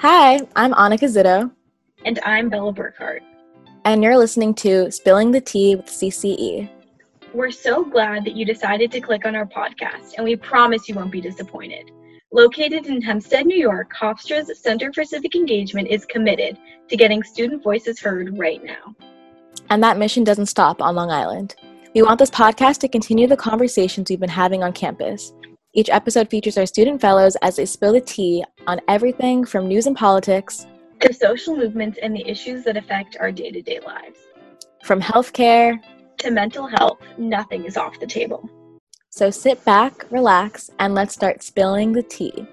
Hi, 0.00 0.38
I'm 0.54 0.72
Annika 0.74 1.08
Zitto. 1.08 1.50
And 2.04 2.20
I'm 2.24 2.48
Bella 2.48 2.72
Burkhart. 2.72 3.18
And 3.84 4.00
you're 4.00 4.16
listening 4.16 4.54
to 4.54 4.92
Spilling 4.92 5.32
the 5.32 5.40
Tea 5.40 5.74
with 5.74 5.86
CCE. 5.86 6.70
We're 7.34 7.50
so 7.50 7.84
glad 7.84 8.24
that 8.24 8.36
you 8.36 8.44
decided 8.44 8.92
to 8.92 9.00
click 9.00 9.26
on 9.26 9.34
our 9.34 9.44
podcast, 9.44 10.14
and 10.16 10.24
we 10.24 10.36
promise 10.36 10.88
you 10.88 10.94
won't 10.94 11.10
be 11.10 11.20
disappointed. 11.20 11.90
Located 12.30 12.86
in 12.86 13.02
Hempstead, 13.02 13.46
New 13.46 13.58
York, 13.58 13.90
Hofstra's 13.92 14.56
Center 14.56 14.92
for 14.92 15.02
Civic 15.02 15.34
Engagement 15.34 15.88
is 15.88 16.04
committed 16.04 16.56
to 16.88 16.96
getting 16.96 17.24
student 17.24 17.64
voices 17.64 17.98
heard 17.98 18.38
right 18.38 18.62
now. 18.62 18.94
And 19.68 19.82
that 19.82 19.98
mission 19.98 20.22
doesn't 20.22 20.46
stop 20.46 20.80
on 20.80 20.94
Long 20.94 21.10
Island. 21.10 21.56
We 21.92 22.02
want 22.02 22.20
this 22.20 22.30
podcast 22.30 22.78
to 22.78 22.88
continue 22.88 23.26
the 23.26 23.36
conversations 23.36 24.08
we've 24.08 24.20
been 24.20 24.28
having 24.28 24.62
on 24.62 24.74
campus. 24.74 25.32
Each 25.78 25.90
episode 25.90 26.28
features 26.28 26.58
our 26.58 26.66
student 26.66 27.00
fellows 27.00 27.36
as 27.36 27.54
they 27.54 27.64
spill 27.64 27.92
the 27.92 28.00
tea 28.00 28.44
on 28.66 28.80
everything 28.88 29.44
from 29.44 29.68
news 29.68 29.86
and 29.86 29.96
politics 29.96 30.66
to 30.98 31.14
social 31.14 31.54
movements 31.54 32.00
and 32.02 32.16
the 32.16 32.28
issues 32.28 32.64
that 32.64 32.76
affect 32.76 33.16
our 33.20 33.30
day 33.30 33.52
to 33.52 33.62
day 33.62 33.78
lives. 33.86 34.18
From 34.82 35.00
healthcare 35.00 35.78
to 36.16 36.32
mental 36.32 36.66
health, 36.66 36.98
nothing 37.16 37.64
is 37.64 37.76
off 37.76 38.00
the 38.00 38.08
table. 38.08 38.50
So 39.10 39.30
sit 39.30 39.64
back, 39.64 40.10
relax, 40.10 40.68
and 40.80 40.96
let's 40.96 41.14
start 41.14 41.44
spilling 41.44 41.92
the 41.92 42.02
tea. 42.02 42.44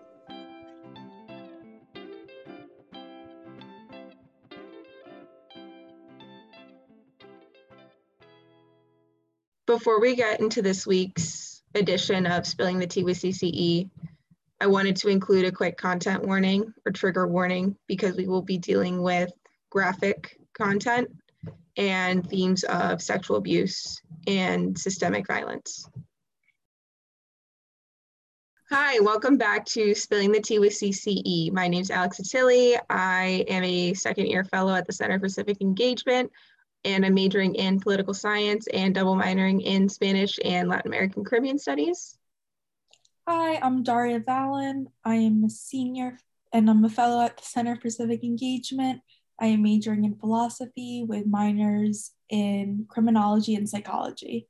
Before 9.66 10.00
we 10.00 10.16
get 10.16 10.40
into 10.40 10.62
this 10.62 10.86
week's 10.86 11.45
edition 11.76 12.26
of 12.26 12.48
Spilling 12.48 12.80
the 12.80 12.88
Tea 12.88 13.04
with 13.04 13.20
CCE, 13.20 13.90
I 14.62 14.68
wanted 14.68 14.96
to 14.98 15.10
include 15.10 15.46
a 15.46 15.52
quick 15.52 15.78
content 15.78 16.24
warning 16.24 16.74
or 16.86 16.92
trigger 16.92 17.28
warning 17.28 17.76
because 17.88 18.16
we 18.16 18.28
will 18.28 18.42
be 18.42 18.58
dealing 18.58 19.02
with 19.02 19.32
graphic 19.70 20.40
content 20.54 21.10
and 21.76 22.28
themes 22.28 22.64
of 22.64 23.02
sexual 23.02 23.36
abuse 23.36 24.02
and 24.28 24.78
systemic 24.78 25.28
violence. 25.28 25.90
Hi, 28.72 29.00
welcome 29.00 29.38
back 29.38 29.66
to 29.68 29.94
Spilling 29.94 30.32
the 30.32 30.40
Tea 30.40 30.60
with 30.60 30.74
CCE. 30.74 31.52
My 31.52 31.68
name 31.68 31.82
is 31.82 31.92
Alex 31.92 32.20
Attili. 32.20 32.80
I 32.90 33.46
am 33.48 33.64
a 33.64 33.94
second 33.94 34.28
year 34.28 34.44
fellow 34.46 34.74
at 34.74 34.88
the 34.88 34.94
Center 34.94 35.20
for 35.20 35.30
Civic 35.30 35.62
Engagement, 35.62 36.32
and 36.86 37.04
I'm 37.04 37.16
majoring 37.16 37.56
in 37.56 37.80
political 37.80 38.14
science 38.14 38.68
and 38.68 38.94
double 38.94 39.16
minoring 39.16 39.62
in 39.62 39.90
Spanish 39.90 40.40
and 40.46 40.70
Latin 40.70 40.88
American 40.88 41.26
Caribbean 41.26 41.58
studies. 41.58 42.18
Hi, 43.28 43.60
I'm 43.62 43.82
Daria 43.82 44.20
Valen. 44.20 44.86
I 45.04 45.16
am 45.16 45.44
a 45.44 45.50
senior 45.50 46.20
and 46.54 46.70
I'm 46.70 46.86
a 46.86 46.90
fellow 46.90 47.26
at 47.26 47.38
the 47.38 47.44
Center 47.44 47.76
for 47.76 47.90
Civic 47.90 48.24
Engagement. 48.24 49.02
I 49.42 49.48
am 49.48 49.64
majoring 49.64 50.06
in 50.06 50.16
philosophy 50.16 51.04
with 51.06 51.26
minors 51.26 52.12
in 52.30 52.86
criminology 52.88 53.56
and 53.56 53.68
psychology. 53.68 54.48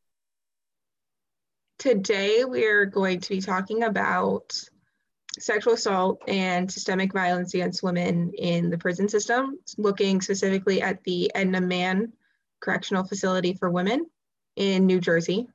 Today, 1.80 2.44
we're 2.44 2.86
going 2.86 3.22
to 3.22 3.30
be 3.30 3.42
talking 3.42 3.84
about 3.84 4.54
sexual 5.40 5.74
assault 5.74 6.22
and 6.28 6.72
systemic 6.72 7.14
violence 7.14 7.54
against 7.54 7.84
women 7.84 8.32
in 8.38 8.70
the 8.70 8.78
prison 8.78 9.08
system, 9.08 9.58
looking 9.78 10.22
specifically 10.22 10.82
at 10.82 11.04
the 11.04 11.32
Edna 11.34 11.62
Mann 11.62 12.14
Correctional 12.66 13.06
Facility 13.06 13.54
for 13.54 13.70
Women 13.70 14.08
in 14.56 14.88
New 14.88 15.00
Jersey. 15.00 15.48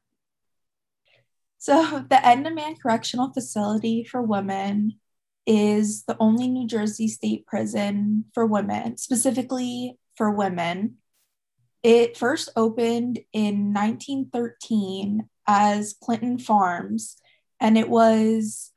So, 1.59 2.07
the 2.09 2.25
Edna 2.27 2.51
Mann 2.51 2.77
Correctional 2.77 3.33
Facility 3.33 4.05
for 4.05 4.23
Women 4.23 4.95
is 5.47 6.05
the 6.05 6.17
only 6.21 6.49
New 6.49 6.67
Jersey 6.67 7.09
state 7.09 7.47
prison 7.47 8.25
for 8.33 8.47
women, 8.47 8.97
specifically 8.97 9.99
for 10.17 10.31
women. 10.31 10.97
It 11.83 12.17
first 12.17 12.51
opened 12.57 13.19
in 13.33 13.73
1913 13.75 15.29
as 15.47 15.97
Clinton 16.01 16.39
Farms, 16.39 17.17
and 17.59 17.77
it 17.77 17.89
was 17.89 18.71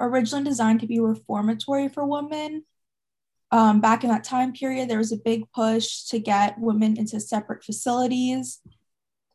originally 0.00 0.44
designed 0.44 0.80
to 0.80 0.86
be 0.86 1.00
reformatory 1.00 1.88
for 1.88 2.06
women. 2.06 2.64
Um, 3.56 3.80
back 3.80 4.04
in 4.04 4.10
that 4.10 4.22
time 4.22 4.52
period, 4.52 4.90
there 4.90 4.98
was 4.98 5.12
a 5.12 5.16
big 5.16 5.50
push 5.50 6.02
to 6.08 6.18
get 6.18 6.58
women 6.58 6.98
into 6.98 7.18
separate 7.18 7.64
facilities 7.64 8.60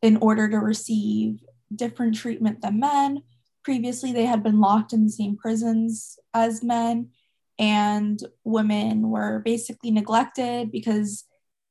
in 0.03 0.17
order 0.17 0.47
to 0.47 0.59
receive 0.59 1.39
different 1.75 2.13
treatment 2.13 2.61
than 2.61 2.79
men. 2.79 3.23
Previously, 3.63 4.13
they 4.13 4.27
had 4.27 4.43
been 4.43 4.59
locked 4.59 4.93
in 4.93 5.05
the 5.05 5.09
same 5.09 5.37
prisons 5.37 6.19
as 6.35 6.61
men, 6.61 7.09
and 7.57 8.19
women 8.43 9.09
were 9.09 9.39
basically 9.39 9.89
neglected 9.89 10.71
because 10.71 11.23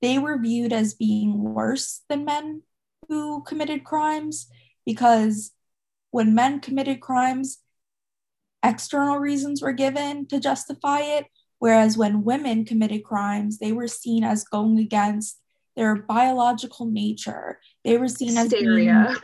they 0.03 0.19
were 0.19 0.37
viewed 0.37 0.72
as 0.72 0.94
being 0.94 1.55
worse 1.55 2.00
than 2.09 2.25
men 2.25 2.62
who 3.09 3.44
committed 3.44 3.84
crimes. 3.84 4.49
Because 4.84 5.53
when 6.10 6.34
men 6.34 6.59
committed 6.59 7.00
crimes, 7.00 7.59
external 8.65 9.19
reasons 9.19 9.62
were 9.62 9.72
given 9.72 10.27
to 10.27 10.41
justify 10.41 10.99
it, 11.03 11.27
whereas 11.60 11.97
when 11.97 12.25
women 12.25 12.65
committed 12.65 13.04
crimes, 13.04 13.59
they 13.59 13.71
were 13.71 13.87
seen 13.87 14.25
as 14.25 14.43
going 14.43 14.78
against 14.78 15.38
their 15.76 15.94
biological 15.94 16.87
nature. 16.87 17.60
They 17.84 17.97
were 17.97 18.09
seen 18.09 18.34
Hysteria. 18.34 18.93
as 18.93 19.06
being 19.06 19.16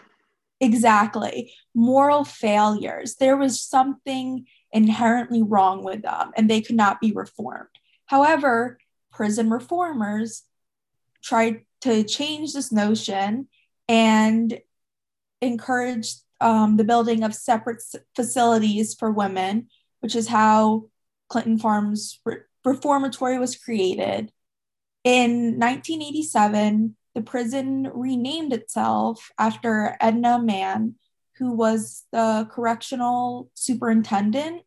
Exactly. 0.61 1.53
Moral 1.75 2.25
failures. 2.25 3.17
There 3.17 3.37
was 3.37 3.61
something 3.61 4.47
inherently 4.73 5.43
wrong 5.43 5.85
with 5.85 6.03
them 6.03 6.31
and 6.37 6.49
they 6.49 6.61
could 6.61 6.77
not 6.77 7.01
be 7.01 7.13
reformed. 7.13 7.69
However, 8.07 8.79
prison 9.13 9.51
reformers 9.51 10.43
tried 11.23 11.63
to 11.83 12.05
change 12.05 12.53
this 12.53 12.73
notion 12.73 13.49
and 13.89 14.59
encourage 15.41 16.15
um, 16.41 16.77
the 16.77 16.85
building 16.85 17.23
of 17.23 17.35
separate 17.35 17.83
facilities 18.15 18.95
for 18.95 19.11
women, 19.11 19.69
which 20.01 20.15
is 20.15 20.29
how 20.29 20.89
Clinton 21.29 21.59
Farms 21.59 22.21
Re- 22.25 22.39
Reformatory 22.65 23.39
was 23.39 23.57
created. 23.57 24.33
In 25.05 25.59
1987, 25.59 26.97
the 27.15 27.23
prison 27.23 27.91
renamed 27.95 28.53
itself 28.53 29.31
after 29.39 29.97
Edna 30.01 30.41
Mann, 30.41 30.97
who 31.39 31.53
was 31.53 32.05
the 32.13 32.49
correctional 32.51 33.51
superintendent 33.55 34.63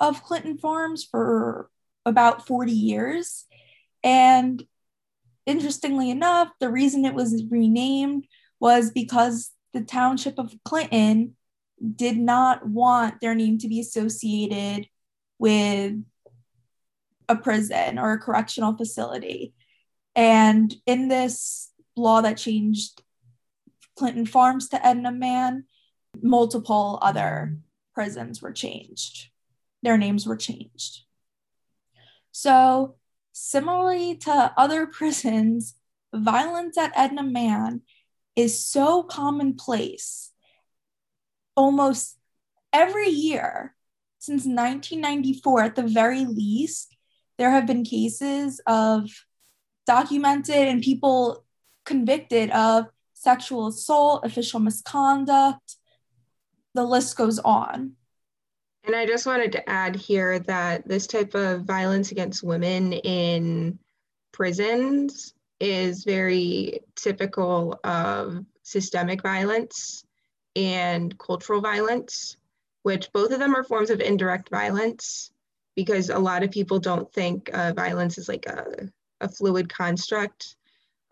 of 0.00 0.22
Clinton 0.22 0.58
Farms 0.58 1.04
for 1.04 1.70
about 2.06 2.46
40 2.46 2.72
years. 2.72 3.44
And 4.02 4.64
interestingly 5.46 6.10
enough, 6.10 6.48
the 6.60 6.70
reason 6.70 7.04
it 7.04 7.14
was 7.14 7.44
renamed 7.50 8.26
was 8.60 8.90
because 8.90 9.52
the 9.72 9.82
township 9.82 10.38
of 10.38 10.54
Clinton 10.64 11.36
did 11.94 12.16
not 12.16 12.66
want 12.66 13.20
their 13.20 13.34
name 13.34 13.58
to 13.58 13.68
be 13.68 13.80
associated 13.80 14.86
with 15.38 16.02
a 17.28 17.36
prison 17.36 17.98
or 17.98 18.12
a 18.12 18.18
correctional 18.18 18.76
facility. 18.76 19.54
And 20.14 20.74
in 20.86 21.08
this 21.08 21.70
law 21.96 22.20
that 22.20 22.36
changed 22.36 23.02
Clinton 23.96 24.26
Farms 24.26 24.68
to 24.70 24.86
Edna 24.86 25.12
Man, 25.12 25.64
multiple 26.20 26.98
other 27.02 27.56
prisons 27.94 28.42
were 28.42 28.52
changed. 28.52 29.28
Their 29.82 29.96
names 29.96 30.26
were 30.26 30.36
changed. 30.36 31.02
So, 32.32 32.96
similarly 33.32 34.16
to 34.18 34.52
other 34.56 34.86
prisons, 34.92 35.74
violence 36.12 36.76
at 36.78 36.92
Edna 36.96 37.22
Man 37.22 37.82
is 38.36 38.64
so 38.64 39.02
commonplace. 39.02 40.32
Almost 41.56 42.18
every 42.72 43.08
year 43.08 43.74
since 44.24 44.46
1994, 44.46 45.62
at 45.62 45.74
the 45.74 45.82
very 45.82 46.24
least, 46.24 46.96
there 47.36 47.50
have 47.50 47.66
been 47.66 47.84
cases 47.84 48.60
of 48.66 49.10
documented 49.86 50.68
and 50.68 50.82
people 50.82 51.44
convicted 51.84 52.50
of 52.50 52.86
sexual 53.12 53.66
assault, 53.66 54.24
official 54.24 54.60
misconduct. 54.60 55.76
The 56.74 56.84
list 56.84 57.16
goes 57.16 57.38
on. 57.38 57.92
And 58.84 58.94
I 58.94 59.06
just 59.06 59.26
wanted 59.26 59.52
to 59.52 59.68
add 59.68 59.96
here 59.96 60.38
that 60.40 60.86
this 60.86 61.06
type 61.06 61.34
of 61.34 61.62
violence 61.62 62.10
against 62.10 62.42
women 62.42 62.92
in 62.92 63.78
prisons 64.32 65.34
is 65.60 66.04
very 66.04 66.80
typical 66.96 67.78
of 67.84 68.44
systemic 68.62 69.22
violence 69.22 70.04
and 70.56 71.18
cultural 71.18 71.60
violence, 71.60 72.36
which 72.84 73.12
both 73.12 73.32
of 73.32 73.40
them 73.40 73.54
are 73.54 73.64
forms 73.64 73.90
of 73.90 74.00
indirect 74.00 74.48
violence 74.48 75.32
because 75.74 76.08
a 76.08 76.18
lot 76.18 76.44
of 76.44 76.50
people 76.50 76.78
don't 76.78 77.12
think 77.12 77.50
uh, 77.52 77.72
violence 77.74 78.16
is 78.16 78.28
like 78.28 78.46
a, 78.46 78.88
a 79.20 79.28
fluid 79.28 79.68
construct 79.68 80.56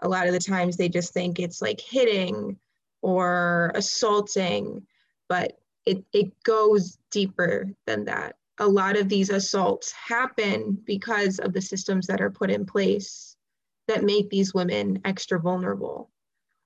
a 0.02 0.08
lot 0.08 0.26
of 0.26 0.32
the 0.32 0.40
times 0.40 0.76
they 0.76 0.88
just 0.88 1.12
think 1.14 1.38
it's 1.38 1.62
like 1.62 1.80
hitting 1.80 2.58
or 3.02 3.72
assaulting, 3.74 4.86
but 5.28 5.58
it, 5.86 6.04
it 6.12 6.30
goes 6.44 6.98
deeper 7.10 7.68
than 7.86 8.04
that. 8.04 8.36
a 8.58 8.66
lot 8.66 8.96
of 8.96 9.08
these 9.08 9.30
assaults 9.30 9.92
happen 9.92 10.78
because 10.84 11.38
of 11.38 11.52
the 11.52 11.60
systems 11.60 12.06
that 12.06 12.20
are 12.20 12.30
put 12.30 12.50
in 12.50 12.66
place 12.66 13.36
that 13.88 14.04
make 14.04 14.28
these 14.28 14.54
women 14.54 15.00
extra 15.04 15.40
vulnerable 15.40 16.10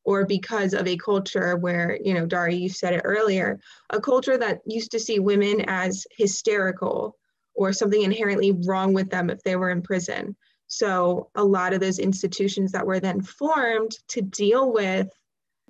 or 0.06 0.24
because 0.24 0.72
of 0.72 0.86
a 0.86 0.96
culture 0.96 1.56
where, 1.56 1.98
you 2.02 2.14
know, 2.14 2.24
Dari, 2.24 2.54
you 2.54 2.68
said 2.68 2.94
it 2.94 3.02
earlier, 3.04 3.58
a 3.90 4.00
culture 4.00 4.38
that 4.38 4.60
used 4.64 4.92
to 4.92 5.00
see 5.00 5.18
women 5.18 5.64
as 5.66 6.06
hysterical 6.16 7.18
or 7.54 7.72
something 7.72 8.02
inherently 8.02 8.56
wrong 8.66 8.94
with 8.94 9.10
them 9.10 9.30
if 9.30 9.42
they 9.42 9.56
were 9.56 9.70
in 9.70 9.82
prison. 9.82 10.36
So 10.68 11.28
a 11.34 11.44
lot 11.44 11.72
of 11.72 11.80
those 11.80 11.98
institutions 11.98 12.70
that 12.72 12.86
were 12.86 13.00
then 13.00 13.20
formed 13.20 13.98
to 14.08 14.22
deal 14.22 14.72
with 14.72 15.08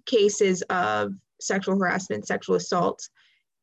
cases 0.05 0.63
of 0.69 1.15
sexual 1.41 1.79
harassment, 1.79 2.27
sexual 2.27 2.57
assault 2.57 3.09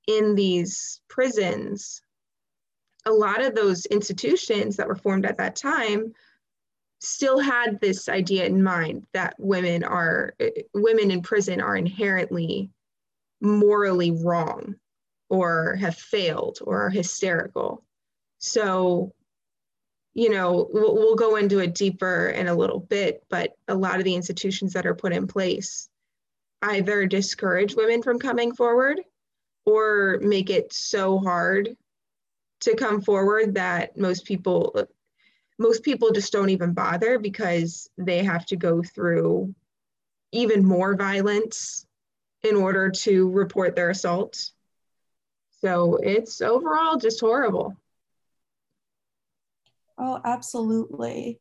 in 0.07 0.33
these 0.33 1.01
prisons, 1.07 2.01
a 3.05 3.11
lot 3.11 3.43
of 3.43 3.53
those 3.53 3.85
institutions 3.85 4.75
that 4.77 4.87
were 4.87 4.95
formed 4.95 5.25
at 5.25 5.37
that 5.37 5.55
time 5.55 6.13
still 7.03 7.39
had 7.39 7.79
this 7.81 8.07
idea 8.07 8.45
in 8.45 8.63
mind 8.63 9.05
that 9.13 9.35
women 9.38 9.83
are 9.83 10.33
eh, 10.39 10.50
women 10.73 11.11
in 11.11 11.21
prison 11.21 11.59
are 11.61 11.75
inherently 11.75 12.69
morally 13.41 14.11
wrong 14.11 14.75
or 15.29 15.75
have 15.75 15.97
failed 15.97 16.59
or 16.61 16.83
are 16.83 16.89
hysterical. 16.89 17.83
So 18.39 19.13
you 20.13 20.29
know 20.29 20.69
we'll, 20.71 20.95
we'll 20.95 21.15
go 21.15 21.35
into 21.35 21.59
it 21.59 21.75
deeper 21.75 22.27
in 22.27 22.47
a 22.47 22.55
little 22.55 22.79
bit 22.79 23.23
but 23.29 23.53
a 23.67 23.73
lot 23.73 23.97
of 23.97 24.03
the 24.03 24.13
institutions 24.13 24.73
that 24.73 24.85
are 24.85 24.94
put 24.94 25.11
in 25.11 25.25
place 25.25 25.89
either 26.61 27.05
discourage 27.05 27.75
women 27.75 28.03
from 28.03 28.19
coming 28.19 28.53
forward 28.53 29.01
or 29.65 30.19
make 30.21 30.51
it 30.51 30.71
so 30.71 31.17
hard 31.17 31.75
to 32.61 32.75
come 32.75 33.01
forward 33.01 33.55
that 33.55 33.97
most 33.97 34.25
people 34.25 34.88
most 35.63 35.81
people 35.81 36.12
just 36.12 36.33
don't 36.33 36.50
even 36.50 36.74
bother 36.74 37.18
because 37.18 37.89
they 37.98 38.24
have 38.24 38.45
to 38.48 38.57
go 38.57 38.83
through 38.83 39.56
even 40.33 40.65
more 40.65 40.95
violence 40.95 41.86
in 42.44 42.56
order 42.56 42.89
to 42.89 43.30
report 43.31 43.75
their 43.75 43.89
assault. 43.89 44.51
So 45.62 45.95
it's 45.95 46.42
overall 46.42 46.98
just 46.98 47.21
horrible. 47.21 47.77
Oh, 49.98 50.19
absolutely. 50.25 51.39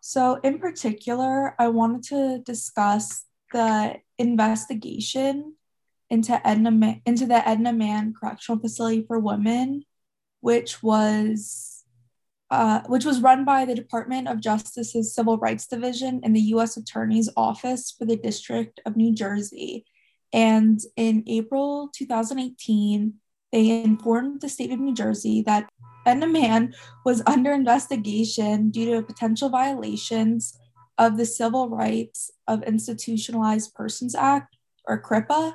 So, 0.00 0.40
in 0.42 0.58
particular, 0.58 1.54
I 1.58 1.68
wanted 1.68 2.04
to 2.04 2.38
discuss 2.38 3.24
the 3.52 3.96
investigation 4.16 5.56
into 6.08 6.46
Edna 6.46 7.00
into 7.04 7.26
the 7.26 7.46
Edna 7.46 7.74
Mann 7.74 8.14
Correctional 8.18 8.60
Facility 8.60 9.04
for 9.06 9.18
Women, 9.18 9.84
which 10.40 10.82
was 10.82 11.77
uh, 12.50 12.80
which 12.86 13.04
was 13.04 13.20
run 13.20 13.44
by 13.44 13.64
the 13.64 13.74
Department 13.74 14.28
of 14.28 14.40
Justice's 14.40 15.14
Civil 15.14 15.38
Rights 15.38 15.66
Division 15.66 16.20
and 16.22 16.34
the 16.34 16.48
U.S. 16.52 16.76
Attorney's 16.76 17.28
Office 17.36 17.94
for 17.96 18.06
the 18.06 18.16
District 18.16 18.80
of 18.86 18.96
New 18.96 19.14
Jersey. 19.14 19.84
And 20.32 20.80
in 20.96 21.24
April 21.26 21.90
2018, 21.94 23.14
they 23.52 23.82
informed 23.82 24.40
the 24.40 24.48
state 24.48 24.72
of 24.72 24.80
New 24.80 24.94
Jersey 24.94 25.42
that 25.42 25.68
Mann 26.06 26.72
was 27.04 27.22
under 27.26 27.52
investigation 27.52 28.70
due 28.70 28.94
to 28.94 29.02
potential 29.02 29.50
violations 29.50 30.58
of 30.96 31.16
the 31.16 31.26
Civil 31.26 31.68
Rights 31.68 32.30
of 32.46 32.62
Institutionalized 32.62 33.74
Persons 33.74 34.14
Act, 34.14 34.56
or 34.86 35.02
CRIPA. 35.02 35.54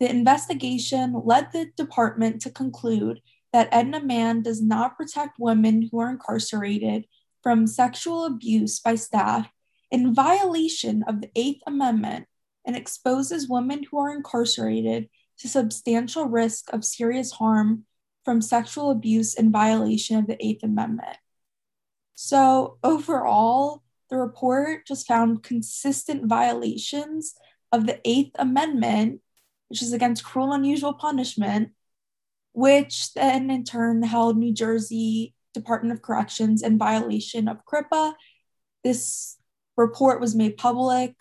The 0.00 0.08
investigation 0.08 1.20
led 1.24 1.52
the 1.52 1.66
department 1.76 2.40
to 2.42 2.50
conclude 2.50 3.20
that 3.54 3.68
Edna 3.70 4.02
Mann 4.02 4.42
does 4.42 4.60
not 4.60 4.96
protect 4.96 5.38
women 5.38 5.88
who 5.88 6.00
are 6.00 6.10
incarcerated 6.10 7.06
from 7.40 7.68
sexual 7.68 8.24
abuse 8.24 8.80
by 8.80 8.96
staff 8.96 9.48
in 9.92 10.12
violation 10.12 11.04
of 11.06 11.20
the 11.20 11.30
Eighth 11.36 11.62
Amendment 11.64 12.26
and 12.64 12.74
exposes 12.74 13.48
women 13.48 13.84
who 13.84 13.98
are 14.00 14.12
incarcerated 14.12 15.08
to 15.38 15.46
substantial 15.46 16.24
risk 16.24 16.72
of 16.72 16.84
serious 16.84 17.30
harm 17.30 17.84
from 18.24 18.42
sexual 18.42 18.90
abuse 18.90 19.34
in 19.34 19.52
violation 19.52 20.18
of 20.18 20.26
the 20.26 20.44
Eighth 20.44 20.64
Amendment. 20.64 21.16
So, 22.16 22.78
overall, 22.82 23.84
the 24.10 24.16
report 24.16 24.84
just 24.84 25.06
found 25.06 25.44
consistent 25.44 26.26
violations 26.26 27.36
of 27.70 27.86
the 27.86 28.00
Eighth 28.04 28.34
Amendment, 28.36 29.20
which 29.68 29.80
is 29.80 29.92
against 29.92 30.24
cruel 30.24 30.52
and 30.52 30.64
unusual 30.64 30.94
punishment, 30.94 31.70
which 32.54 33.12
then 33.14 33.50
in 33.50 33.64
turn 33.64 34.02
held 34.02 34.38
New 34.38 34.54
Jersey 34.54 35.34
Department 35.52 35.92
of 35.92 36.02
Corrections 36.02 36.62
in 36.62 36.78
violation 36.78 37.48
of 37.48 37.64
CRIPA. 37.66 38.14
This 38.84 39.36
report 39.76 40.20
was 40.20 40.34
made 40.34 40.56
public 40.56 41.16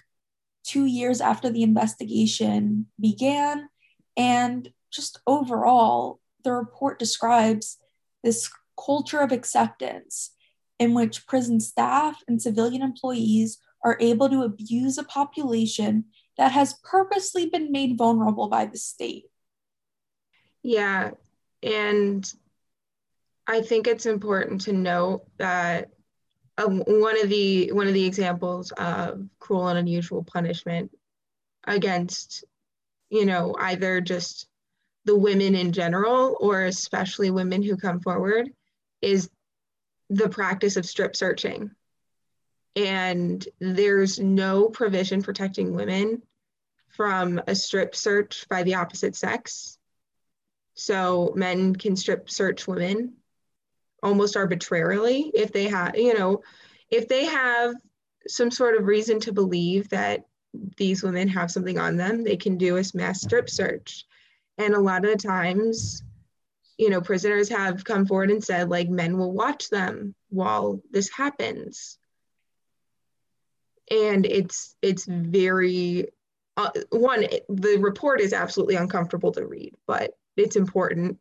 two 0.64 0.86
years 0.86 1.20
after 1.20 1.50
the 1.50 1.64
investigation 1.64 2.86
began. 3.00 3.68
And 4.16 4.72
just 4.92 5.20
overall, 5.26 6.20
the 6.44 6.54
report 6.54 7.00
describes 7.00 7.80
this 8.24 8.50
culture 8.80 9.20
of 9.20 9.32
acceptance 9.32 10.32
in 10.78 10.94
which 10.94 11.26
prison 11.26 11.60
staff 11.60 12.22
and 12.28 12.42
civilian 12.42 12.84
employees 12.84 13.58
are 13.84 13.98
able 14.00 14.30
to 14.30 14.44
abuse 14.44 15.00
a 15.00 15.04
population 15.04 16.06
that 16.38 16.52
has 16.52 16.76
purposely 16.84 17.48
been 17.48 17.72
made 17.72 17.98
vulnerable 17.98 18.50
by 18.50 18.66
the 18.66 18.78
state. 18.78 19.26
Yeah, 20.62 21.12
and 21.64 22.32
I 23.48 23.62
think 23.62 23.88
it's 23.88 24.06
important 24.06 24.62
to 24.62 24.74
note 24.74 25.24
that 25.38 25.90
um, 26.58 26.84
one 26.86 27.20
of 27.20 27.30
the 27.30 27.72
one 27.72 27.88
of 27.88 27.94
the 27.94 28.06
examples 28.06 28.72
of 28.72 29.26
cruel 29.40 29.68
and 29.68 29.80
unusual 29.80 30.24
punishment 30.24 30.92
against, 31.66 32.44
you 33.10 33.26
know, 33.26 33.56
either 33.60 34.02
just 34.02 34.48
the 35.06 35.18
women 35.18 35.56
in 35.56 35.72
general 35.72 36.38
or 36.40 36.64
especially 36.64 37.32
women 37.32 37.62
who 37.64 37.76
come 37.76 38.00
forward 38.00 38.50
is 39.02 39.30
the 40.10 40.30
practice 40.30 40.78
of 40.78 40.86
strip 40.86 41.16
searching. 41.16 41.72
And 42.76 43.46
there's 43.60 44.20
no 44.20 44.70
provision 44.70 45.22
protecting 45.22 45.74
women 45.74 46.22
from 46.90 47.42
a 47.48 47.56
strip 47.56 47.96
search 47.96 48.48
by 48.50 48.64
the 48.64 48.76
opposite 48.76 49.16
sex. 49.16 49.78
So 50.76 51.34
men 51.36 51.76
can 51.76 51.96
strip 51.96 52.30
search 52.30 52.68
women 52.68 53.14
almost 54.02 54.36
arbitrarily 54.36 55.32
if 55.34 55.52
they 55.52 55.68
have, 55.68 55.98
you 55.98 56.18
know, 56.18 56.42
if 56.90 57.08
they 57.08 57.26
have 57.26 57.74
some 58.28 58.52
sort 58.52 58.78
of 58.78 58.86
reason 58.86 59.20
to 59.22 59.32
believe 59.32 59.90
that 59.90 60.26
these 60.78 61.04
women 61.04 61.28
have 61.28 61.52
something 61.52 61.80
on 61.80 61.98
them, 61.98 62.24
they 62.24 62.38
can 62.38 62.58
do 62.58 62.78
a 62.78 62.84
mass 62.94 63.22
strip 63.22 63.50
search. 63.50 64.06
And 64.58 64.74
a 64.74 64.80
lot 64.80 65.06
of 65.06 65.12
the 65.12 65.18
times, 65.18 66.04
you 66.78 66.90
know, 66.90 67.02
prisoners 67.02 67.50
have 67.50 67.84
come 67.84 68.06
forward 68.06 68.30
and 68.30 68.44
said, 68.44 68.70
like, 68.70 68.90
men 68.90 69.18
will 69.18 69.32
watch 69.32 69.70
them 69.70 70.14
while 70.30 70.82
this 70.92 71.10
happens. 71.10 71.98
And 73.90 74.26
it's 74.26 74.76
it's 74.82 75.06
very 75.06 76.08
uh, 76.56 76.70
one 76.90 77.26
the 77.50 77.78
report 77.78 78.22
is 78.22 78.34
absolutely 78.34 78.76
uncomfortable 78.76 79.32
to 79.34 79.46
read, 79.46 79.76
but 79.88 80.14
it's 80.38 80.56
important. 80.56 81.20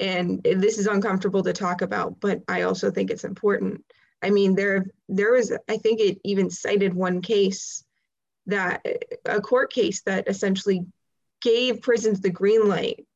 And 0.00 0.42
this 0.42 0.78
is 0.78 0.86
uncomfortable 0.86 1.42
to 1.44 1.52
talk 1.52 1.80
about 1.80 2.18
but 2.20 2.42
i 2.48 2.62
also 2.62 2.90
think 2.90 3.10
it's 3.10 3.24
important. 3.24 3.84
I 4.22 4.30
mean 4.30 4.54
there 4.54 4.86
there 5.08 5.32
was 5.32 5.52
i 5.68 5.76
think 5.76 6.00
it 6.00 6.18
even 6.24 6.50
cited 6.50 6.94
one 6.94 7.22
case 7.22 7.84
that 8.46 8.84
a 9.24 9.40
court 9.40 9.72
case 9.72 10.02
that 10.02 10.28
essentially 10.28 10.84
gave 11.40 11.82
prisons 11.82 12.20
the 12.20 12.30
green 12.30 12.68
light 12.68 13.06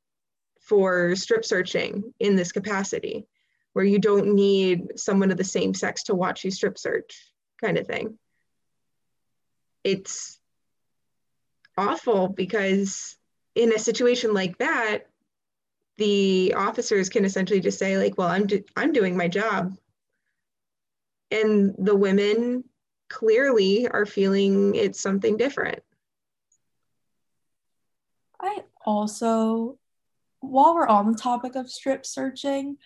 for 0.61 1.17
strip 1.17 1.45
searching 1.45 2.15
in 2.21 2.37
this 2.37 2.53
capacity 2.53 3.27
where 3.73 3.85
you 3.85 3.99
don't 3.99 4.35
need 4.35 4.99
someone 4.99 5.31
of 5.31 5.37
the 5.37 5.45
same 5.45 5.75
sex 5.75 6.05
to 6.05 6.15
watch 6.15 6.45
you 6.45 6.51
strip 6.51 6.79
search 6.79 7.33
kind 7.61 7.79
of 7.79 7.87
thing. 7.87 8.19
It's 9.85 10.39
awful 11.77 12.29
because 12.29 13.17
in 13.59 13.75
a 13.75 13.79
situation 13.79 14.33
like 14.33 14.57
that, 14.59 15.09
the 15.97 16.55
officers 16.57 17.09
can 17.09 17.25
essentially 17.25 17.59
just 17.59 17.79
say 17.79 17.99
like, 17.99 18.17
well, 18.17 18.29
I'm, 18.29 18.47
do- 18.47 18.63
I'm 18.77 18.93
doing 18.93 19.17
my 19.17 19.27
job. 19.27 19.77
And 21.33 21.75
the 21.77 21.97
women 21.97 22.63
clearly 23.11 23.89
are 23.89 24.07
feeling 24.07 24.77
it's 24.77 25.01
something 25.01 25.37
different. 25.37 25.83
I 28.41 28.63
also, 28.87 29.77
while 30.39 30.77
we're 30.77 30.87
on 30.87 31.11
the 31.11 31.19
topic 31.19 31.57
of 31.57 31.69
strip 31.69 32.07
searching, 32.07 32.77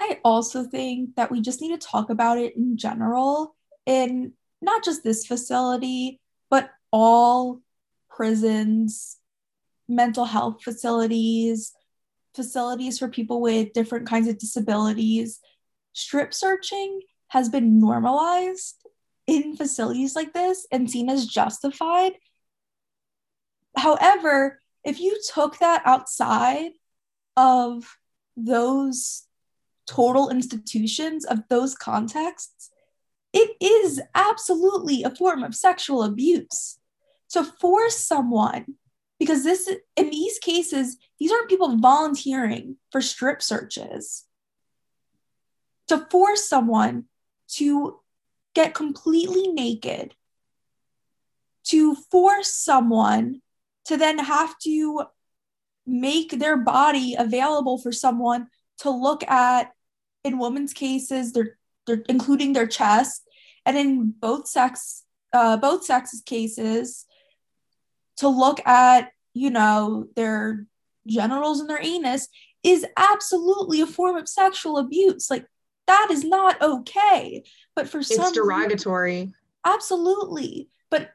I 0.00 0.18
also 0.24 0.64
think 0.64 1.14
that 1.14 1.30
we 1.30 1.40
just 1.40 1.60
need 1.60 1.80
to 1.80 1.86
talk 1.86 2.10
about 2.10 2.36
it 2.36 2.56
in 2.56 2.76
general 2.76 3.54
in 3.86 4.32
not 4.60 4.82
just 4.82 5.04
this 5.04 5.24
facility, 5.24 6.18
but 6.50 6.68
all 6.90 7.60
prisons 8.08 9.19
mental 9.90 10.24
health 10.24 10.62
facilities, 10.62 11.72
facilities 12.34 12.98
for 12.98 13.08
people 13.08 13.40
with 13.40 13.72
different 13.72 14.06
kinds 14.06 14.28
of 14.28 14.38
disabilities. 14.38 15.40
Strip 15.92 16.32
searching 16.32 17.00
has 17.28 17.48
been 17.48 17.80
normalized 17.80 18.86
in 19.26 19.56
facilities 19.56 20.16
like 20.16 20.32
this 20.32 20.66
and 20.72 20.90
seen 20.90 21.08
as 21.08 21.26
justified. 21.26 22.12
However, 23.76 24.60
if 24.84 25.00
you 25.00 25.20
took 25.32 25.58
that 25.58 25.82
outside 25.84 26.72
of 27.36 27.96
those 28.36 29.24
total 29.86 30.30
institutions, 30.30 31.24
of 31.24 31.40
those 31.48 31.74
contexts, 31.74 32.70
it 33.32 33.56
is 33.60 34.00
absolutely 34.14 35.02
a 35.02 35.14
form 35.14 35.42
of 35.42 35.54
sexual 35.54 36.02
abuse. 36.02 36.78
To 37.30 37.44
force 37.44 37.96
someone, 37.96 38.74
because 39.20 39.44
this 39.44 39.70
in 39.96 40.10
these 40.10 40.38
cases, 40.40 40.96
these 41.20 41.30
aren't 41.30 41.50
people 41.50 41.76
volunteering 41.76 42.76
for 42.90 43.02
strip 43.02 43.42
searches. 43.42 44.24
To 45.88 46.06
force 46.10 46.48
someone 46.48 47.04
to 47.50 48.00
get 48.54 48.74
completely 48.74 49.48
naked, 49.48 50.14
to 51.64 51.94
force 52.10 52.54
someone 52.54 53.42
to 53.84 53.96
then 53.96 54.18
have 54.18 54.58
to 54.60 55.02
make 55.86 56.38
their 56.38 56.56
body 56.56 57.14
available 57.18 57.76
for 57.76 57.92
someone 57.92 58.46
to 58.78 58.90
look 58.90 59.22
at 59.28 59.72
in 60.24 60.38
women's 60.38 60.72
cases 60.72 61.32
they're, 61.32 61.58
they're 61.86 62.04
including 62.08 62.52
their 62.52 62.66
chest 62.66 63.22
and 63.66 63.76
in 63.76 64.14
both 64.20 64.46
sex 64.46 65.04
uh, 65.32 65.56
both 65.56 65.84
sexes 65.84 66.22
cases 66.22 67.06
to 68.20 68.28
look 68.28 68.64
at 68.66 69.10
you 69.34 69.50
know 69.50 70.06
their 70.16 70.66
genitals 71.06 71.60
and 71.60 71.68
their 71.68 71.82
anus 71.82 72.28
is 72.62 72.84
absolutely 72.96 73.80
a 73.80 73.86
form 73.86 74.16
of 74.16 74.28
sexual 74.28 74.78
abuse. 74.78 75.30
Like 75.30 75.46
that 75.86 76.08
is 76.10 76.24
not 76.24 76.60
okay. 76.60 77.42
But 77.74 77.88
for 77.88 78.02
some 78.02 78.26
it's 78.26 78.32
derogatory. 78.32 79.32
Absolutely. 79.64 80.68
But 80.90 81.10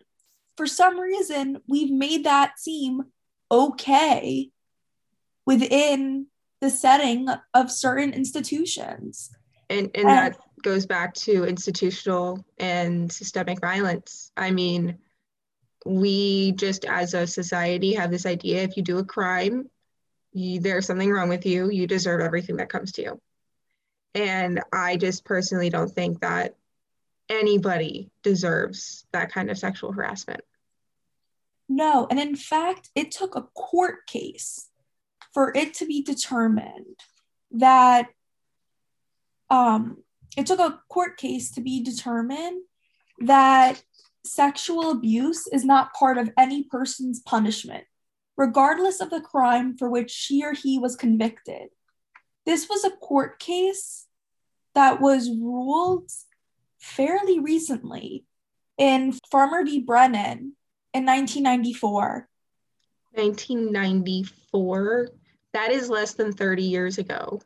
for 0.58 0.68
some 0.68 1.00
reason 1.00 1.62
we've 1.68 1.92
made 1.92 2.26
that 2.26 2.60
seem 2.60 3.04
okay 3.52 4.50
within 5.46 6.28
the 6.62 6.70
setting 6.70 7.28
of 7.54 7.72
certain 7.72 8.14
institutions. 8.14 9.30
And 9.70 9.92
and, 9.94 10.08
and 10.08 10.10
that 10.10 10.38
goes 10.64 10.88
back 10.88 11.14
to 11.14 11.46
institutional 11.46 12.44
and 12.58 13.12
systemic 13.12 13.62
violence. 13.62 14.32
I 14.36 14.50
mean 14.50 14.98
we 15.86 16.52
just 16.54 16.84
as 16.84 17.14
a 17.14 17.28
society 17.28 17.94
have 17.94 18.10
this 18.10 18.26
idea 18.26 18.64
if 18.64 18.76
you 18.76 18.84
do 18.84 18.98
a 18.98 19.06
crime 19.06 19.70
you, 20.34 20.60
there's 20.60 20.88
something 20.88 21.12
wrong 21.12 21.30
with 21.30 21.46
you 21.46 21.70
you 21.70 21.86
deserve 21.86 22.20
everything 22.22 22.58
that 22.58 22.70
comes 22.70 22.94
to 22.94 23.04
you. 23.04 23.22
And 24.16 24.62
i 24.74 24.98
just 24.98 25.24
personally 25.24 25.70
don't 25.70 25.92
think 25.92 26.22
that 26.22 26.56
anybody 27.30 28.10
deserves 28.24 29.06
that 29.12 29.32
kind 29.32 29.50
of 29.50 29.58
sexual 29.58 29.92
harassment. 29.92 30.42
No 31.70 32.08
and 32.10 32.20
in 32.20 32.36
fact 32.36 32.90
it 32.96 33.12
took 33.12 33.36
a 33.36 33.44
court 33.54 34.08
case 34.08 34.70
for 35.34 35.56
it 35.56 35.76
to 35.76 35.86
be 35.86 36.02
determined 36.02 37.00
that 37.52 38.08
um 39.52 39.98
it 40.36 40.48
took 40.48 40.60
a 40.60 40.80
court 40.90 41.18
case 41.18 41.52
to 41.52 41.62
be 41.62 41.84
determined 41.84 42.62
that 43.20 43.82
sexual 44.26 44.92
abuse 44.92 45.48
is 45.48 45.64
not 45.64 45.94
part 45.94 46.18
of 46.18 46.32
any 46.38 46.64
person's 46.64 47.22
punishment, 47.22 47.86
regardless 48.38 49.00
of 49.00 49.10
the 49.10 49.22
crime 49.22 49.78
for 49.78 49.90
which 49.90 50.12
she 50.12 50.44
or 50.44 50.54
he 50.54 50.78
was 50.80 50.96
convicted. 50.96 51.70
This 52.46 52.70
was 52.70 52.84
a 52.84 52.92
court 52.92 53.40
case 53.40 54.06
that 54.74 55.02
was 55.02 55.30
ruled 55.30 56.12
fairly 56.80 57.40
recently 57.40 58.26
in 58.78 59.14
Farmer 59.32 59.64
v. 59.64 59.80
Brennan 59.80 60.56
in 60.94 61.06
1994. 61.06 62.28
1994? 63.14 65.10
That 65.54 65.72
is 65.72 65.90
less 65.90 66.14
than 66.14 66.34
30 66.34 66.64
years 66.64 66.98
ago. 66.98 67.42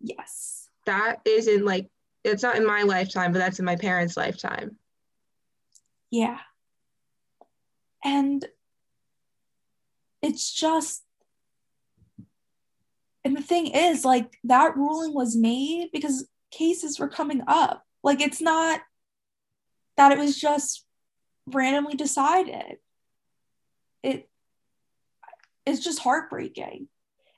Yes. 0.00 0.68
That 0.86 1.20
is 1.24 1.48
in 1.48 1.64
like, 1.64 1.88
it's 2.24 2.42
not 2.42 2.56
in 2.56 2.66
my 2.66 2.82
lifetime, 2.82 3.32
but 3.32 3.40
that's 3.40 3.58
in 3.58 3.64
my 3.64 3.76
parents' 3.76 4.16
lifetime. 4.16 4.76
Yeah. 6.10 6.38
And 8.04 8.46
it's 10.22 10.52
just, 10.52 11.04
and 13.24 13.36
the 13.36 13.42
thing 13.42 13.66
is, 13.68 14.04
like, 14.04 14.38
that 14.44 14.76
ruling 14.76 15.14
was 15.14 15.36
made 15.36 15.90
because 15.92 16.28
cases 16.50 16.98
were 16.98 17.08
coming 17.08 17.42
up. 17.46 17.84
Like, 18.02 18.20
it's 18.20 18.40
not 18.40 18.80
that 19.96 20.12
it 20.12 20.18
was 20.18 20.38
just 20.38 20.86
randomly 21.46 21.94
decided. 21.94 22.78
It 24.02 24.28
it's 25.66 25.80
just 25.80 25.98
heartbreaking. 25.98 26.88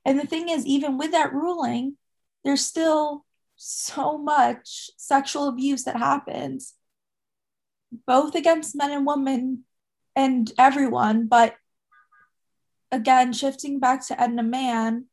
And 0.05 0.19
the 0.19 0.27
thing 0.27 0.49
is, 0.49 0.65
even 0.65 0.99
with 0.99 1.13
that 1.13 1.33
ruling, 1.33 1.97
there's 2.45 2.65
still 2.65 3.25
so 3.57 4.17
much 4.17 4.91
sexual 4.97 5.49
abuse 5.49 5.85
that 5.85 5.97
happens 5.97 6.75
both 8.07 8.35
against 8.35 8.77
men 8.77 8.91
and 8.91 9.07
women 9.07 9.65
and 10.17 10.51
everyone. 10.59 11.27
But 11.27 11.57
again, 12.93 13.33
shifting 13.33 13.81
back 13.81 14.07
to 14.09 14.21
Edna 14.21 14.43
Mann, 14.43 15.07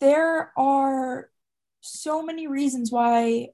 there 0.00 0.52
are 0.56 1.30
so 1.80 2.22
many 2.22 2.46
reasons 2.46 2.90
why 2.90 3.48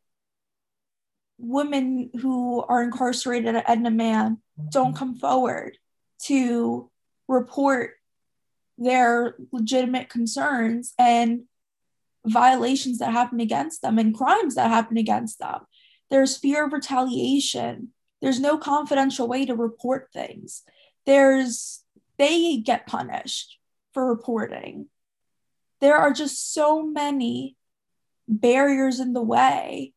women 1.39 2.11
who 2.21 2.63
are 2.63 2.83
incarcerated 2.83 3.55
at 3.55 3.69
Edna 3.69 3.91
Mann 3.91 4.39
don't 4.71 4.89
mm-hmm. 4.89 4.97
come 4.97 5.15
forward 5.17 5.79
to 6.25 6.91
report 7.29 7.93
their 8.79 9.37
legitimate 9.53 10.09
concerns 10.09 10.95
and 10.99 11.43
violations 12.27 12.99
that 12.99 13.13
happen 13.13 13.41
against 13.41 13.83
them 13.83 13.99
and 13.99 14.15
crimes 14.15 14.55
that 14.55 14.71
happen 14.71 14.97
against 14.97 15.39
them. 15.39 15.61
There's 16.15 16.37
fear 16.37 16.65
of 16.65 16.73
retaliation. 16.73 17.89
There's 18.23 18.39
no 18.39 18.57
confidential 18.57 19.27
way 19.27 19.47
to 19.47 19.57
report 19.57 20.11
things. 20.13 20.63
There's, 21.07 21.83
they 22.19 22.59
get 22.59 22.87
punished 22.87 23.59
for 23.93 24.07
reporting. 24.07 24.87
There 25.81 25.97
are 25.97 26.13
just 26.13 26.55
so 26.55 26.87
many 26.87 27.57
barriers 28.29 29.01
in 29.01 29.13
the 29.13 29.25
way. 29.25 29.93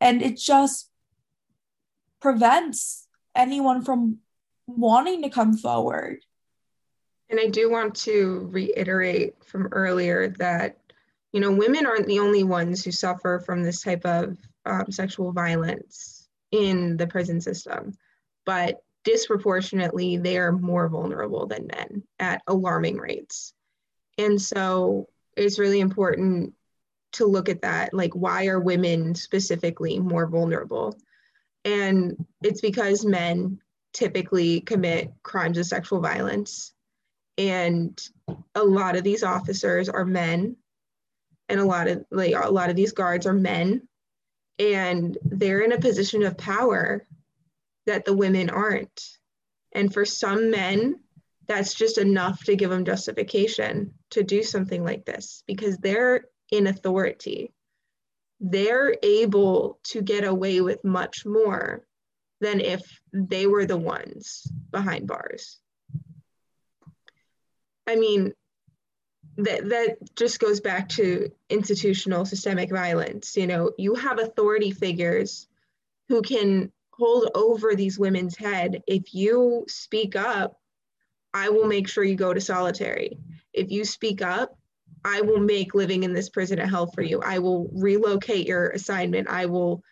And 0.00 0.22
it 0.22 0.38
just 0.38 0.90
prevents 2.22 3.08
anyone 3.34 3.84
from 3.84 4.20
wanting 4.66 5.20
to 5.20 5.28
come 5.28 5.54
forward. 5.54 6.24
And 7.28 7.38
I 7.38 7.48
do 7.48 7.70
want 7.70 7.94
to 7.96 8.48
reiterate 8.50 9.44
from 9.44 9.66
earlier 9.66 10.28
that 10.38 10.79
you 11.32 11.40
know, 11.40 11.52
women 11.52 11.86
aren't 11.86 12.06
the 12.06 12.18
only 12.18 12.44
ones 12.44 12.84
who 12.84 12.90
suffer 12.90 13.42
from 13.44 13.62
this 13.62 13.82
type 13.82 14.04
of 14.04 14.36
um, 14.66 14.90
sexual 14.90 15.32
violence 15.32 16.28
in 16.50 16.96
the 16.96 17.06
prison 17.06 17.40
system, 17.40 17.92
but 18.44 18.82
disproportionately, 19.04 20.16
they 20.16 20.38
are 20.38 20.52
more 20.52 20.88
vulnerable 20.88 21.46
than 21.46 21.68
men 21.68 22.02
at 22.18 22.42
alarming 22.46 22.96
rates. 22.98 23.54
And 24.18 24.40
so 24.40 25.08
it's 25.36 25.58
really 25.58 25.80
important 25.80 26.54
to 27.12 27.26
look 27.26 27.48
at 27.48 27.62
that. 27.62 27.94
Like, 27.94 28.14
why 28.14 28.46
are 28.46 28.60
women 28.60 29.14
specifically 29.14 29.98
more 29.98 30.26
vulnerable? 30.26 30.96
And 31.64 32.24
it's 32.42 32.60
because 32.60 33.04
men 33.04 33.60
typically 33.92 34.60
commit 34.60 35.12
crimes 35.22 35.58
of 35.58 35.66
sexual 35.66 36.00
violence. 36.00 36.72
And 37.38 38.00
a 38.54 38.62
lot 38.62 38.96
of 38.96 39.04
these 39.04 39.22
officers 39.22 39.88
are 39.88 40.04
men 40.04 40.56
and 41.50 41.60
a 41.60 41.64
lot 41.64 41.88
of 41.88 42.04
like 42.10 42.34
a 42.34 42.50
lot 42.50 42.70
of 42.70 42.76
these 42.76 42.92
guards 42.92 43.26
are 43.26 43.34
men. 43.34 43.82
And 44.58 45.16
they're 45.24 45.60
in 45.60 45.72
a 45.72 45.80
position 45.80 46.22
of 46.22 46.38
power 46.38 47.06
that 47.86 48.04
the 48.04 48.16
women 48.16 48.50
aren't. 48.50 49.18
And 49.72 49.92
for 49.92 50.04
some 50.04 50.50
men 50.50 51.00
that's 51.46 51.74
just 51.74 51.98
enough 51.98 52.44
to 52.44 52.54
give 52.54 52.70
them 52.70 52.84
justification 52.84 53.92
to 54.10 54.22
do 54.22 54.42
something 54.44 54.84
like 54.84 55.04
this 55.04 55.42
because 55.48 55.76
they're 55.78 56.26
in 56.52 56.68
authority. 56.68 57.52
They're 58.38 58.94
able 59.02 59.80
to 59.84 60.00
get 60.00 60.22
away 60.22 60.60
with 60.60 60.84
much 60.84 61.26
more 61.26 61.84
than 62.40 62.60
if 62.60 63.00
they 63.12 63.48
were 63.48 63.66
the 63.66 63.76
ones 63.76 64.46
behind 64.70 65.08
bars. 65.08 65.58
I 67.88 67.96
mean 67.96 68.32
that 69.44 69.68
that 69.68 69.96
just 70.16 70.40
goes 70.40 70.60
back 70.60 70.88
to 70.88 71.30
institutional 71.48 72.24
systemic 72.24 72.70
violence 72.70 73.36
you 73.36 73.46
know 73.46 73.70
you 73.78 73.94
have 73.94 74.18
authority 74.18 74.70
figures 74.70 75.46
who 76.08 76.22
can 76.22 76.70
hold 76.92 77.30
over 77.34 77.74
these 77.74 77.98
women's 77.98 78.36
head 78.36 78.82
if 78.86 79.14
you 79.14 79.64
speak 79.68 80.16
up 80.16 80.60
I 81.32 81.48
will 81.50 81.66
make 81.66 81.88
sure 81.88 82.04
you 82.04 82.16
go 82.16 82.34
to 82.34 82.40
solitary. 82.40 83.18
If 83.52 83.70
you 83.70 83.84
speak 83.84 84.22
up, 84.22 84.56
I 85.04 85.20
will 85.22 85.40
make 85.40 85.74
living 85.74 86.02
in 86.02 86.12
this 86.12 86.28
prison 86.28 86.58
a 86.58 86.66
hell 86.66 86.86
for 86.86 87.02
you. 87.02 87.20
I 87.22 87.38
will 87.38 87.70
relocate 87.72 88.46
your 88.46 88.68
assignment. 88.70 89.28
I 89.28 89.46
will 89.46 89.82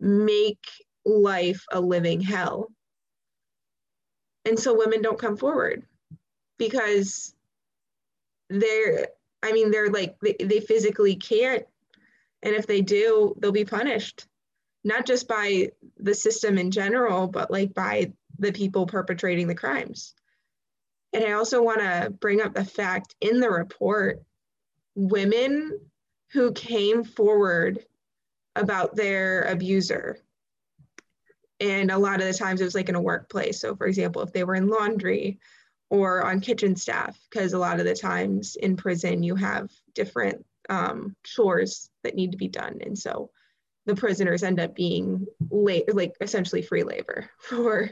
make 0.00 0.64
life 1.04 1.64
a 1.72 1.80
living 1.80 2.20
hell. 2.20 2.68
And 4.44 4.58
so 4.58 4.76
women 4.76 5.02
don't 5.02 5.18
come 5.18 5.36
forward 5.36 5.84
because 6.58 7.34
they're, 8.48 9.08
I 9.42 9.52
mean, 9.52 9.70
they're 9.70 9.90
like, 9.90 10.16
they, 10.20 10.36
they 10.40 10.60
physically 10.60 11.16
can't. 11.16 11.64
And 12.42 12.54
if 12.54 12.66
they 12.66 12.82
do, 12.82 13.34
they'll 13.38 13.52
be 13.52 13.64
punished, 13.64 14.26
not 14.84 15.06
just 15.06 15.28
by 15.28 15.72
the 15.98 16.14
system 16.14 16.58
in 16.58 16.70
general, 16.70 17.26
but 17.26 17.50
like 17.50 17.74
by 17.74 18.12
the 18.38 18.52
people 18.52 18.86
perpetrating 18.86 19.48
the 19.48 19.54
crimes. 19.54 20.14
And 21.12 21.24
I 21.24 21.32
also 21.32 21.62
want 21.62 21.80
to 21.80 22.10
bring 22.10 22.40
up 22.40 22.54
the 22.54 22.64
fact 22.64 23.14
in 23.20 23.40
the 23.40 23.50
report 23.50 24.22
women 24.94 25.78
who 26.32 26.52
came 26.52 27.04
forward 27.04 27.84
about 28.54 28.94
their 28.94 29.42
abuser. 29.42 30.18
And 31.60 31.90
a 31.90 31.98
lot 31.98 32.20
of 32.20 32.26
the 32.26 32.34
times 32.34 32.60
it 32.60 32.64
was 32.64 32.74
like 32.74 32.88
in 32.88 32.94
a 32.94 33.00
workplace. 33.00 33.60
So, 33.60 33.74
for 33.74 33.86
example, 33.86 34.22
if 34.22 34.32
they 34.32 34.44
were 34.44 34.54
in 34.54 34.68
laundry 34.68 35.40
or 35.90 36.24
on 36.24 36.40
kitchen 36.40 36.76
staff, 36.76 37.18
because 37.30 37.52
a 37.52 37.58
lot 37.58 37.80
of 37.80 37.86
the 37.86 37.94
times 37.94 38.56
in 38.56 38.76
prison 38.76 39.22
you 39.22 39.34
have 39.34 39.70
different 39.94 40.44
um, 40.68 41.16
chores 41.24 41.90
that 42.04 42.14
need 42.14 42.32
to 42.32 42.38
be 42.38 42.48
done. 42.48 42.80
And 42.82 42.98
so 42.98 43.30
the 43.88 43.96
prisoners 43.96 44.42
end 44.42 44.60
up 44.60 44.76
being 44.76 45.26
like 45.50 46.14
essentially 46.20 46.62
free 46.62 46.84
labor 46.84 47.28
for 47.40 47.90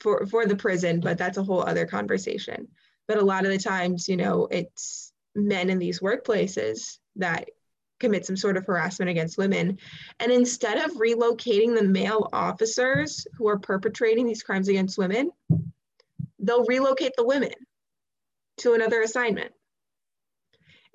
for 0.00 0.26
for 0.26 0.46
the 0.46 0.56
prison 0.56 0.98
but 0.98 1.16
that's 1.16 1.38
a 1.38 1.44
whole 1.44 1.62
other 1.62 1.86
conversation 1.86 2.66
but 3.06 3.18
a 3.18 3.24
lot 3.24 3.46
of 3.46 3.52
the 3.52 3.58
times 3.58 4.08
you 4.08 4.16
know 4.16 4.48
it's 4.50 5.12
men 5.36 5.70
in 5.70 5.78
these 5.78 6.00
workplaces 6.00 6.98
that 7.14 7.48
commit 8.00 8.26
some 8.26 8.36
sort 8.36 8.56
of 8.56 8.66
harassment 8.66 9.08
against 9.08 9.38
women 9.38 9.78
and 10.18 10.32
instead 10.32 10.78
of 10.78 10.96
relocating 10.96 11.76
the 11.76 11.84
male 11.84 12.28
officers 12.32 13.28
who 13.38 13.48
are 13.48 13.60
perpetrating 13.60 14.26
these 14.26 14.42
crimes 14.42 14.66
against 14.66 14.98
women 14.98 15.30
they'll 16.46 16.64
relocate 16.64 17.12
the 17.16 17.26
women 17.26 17.52
to 18.56 18.74
another 18.74 19.02
assignment 19.02 19.52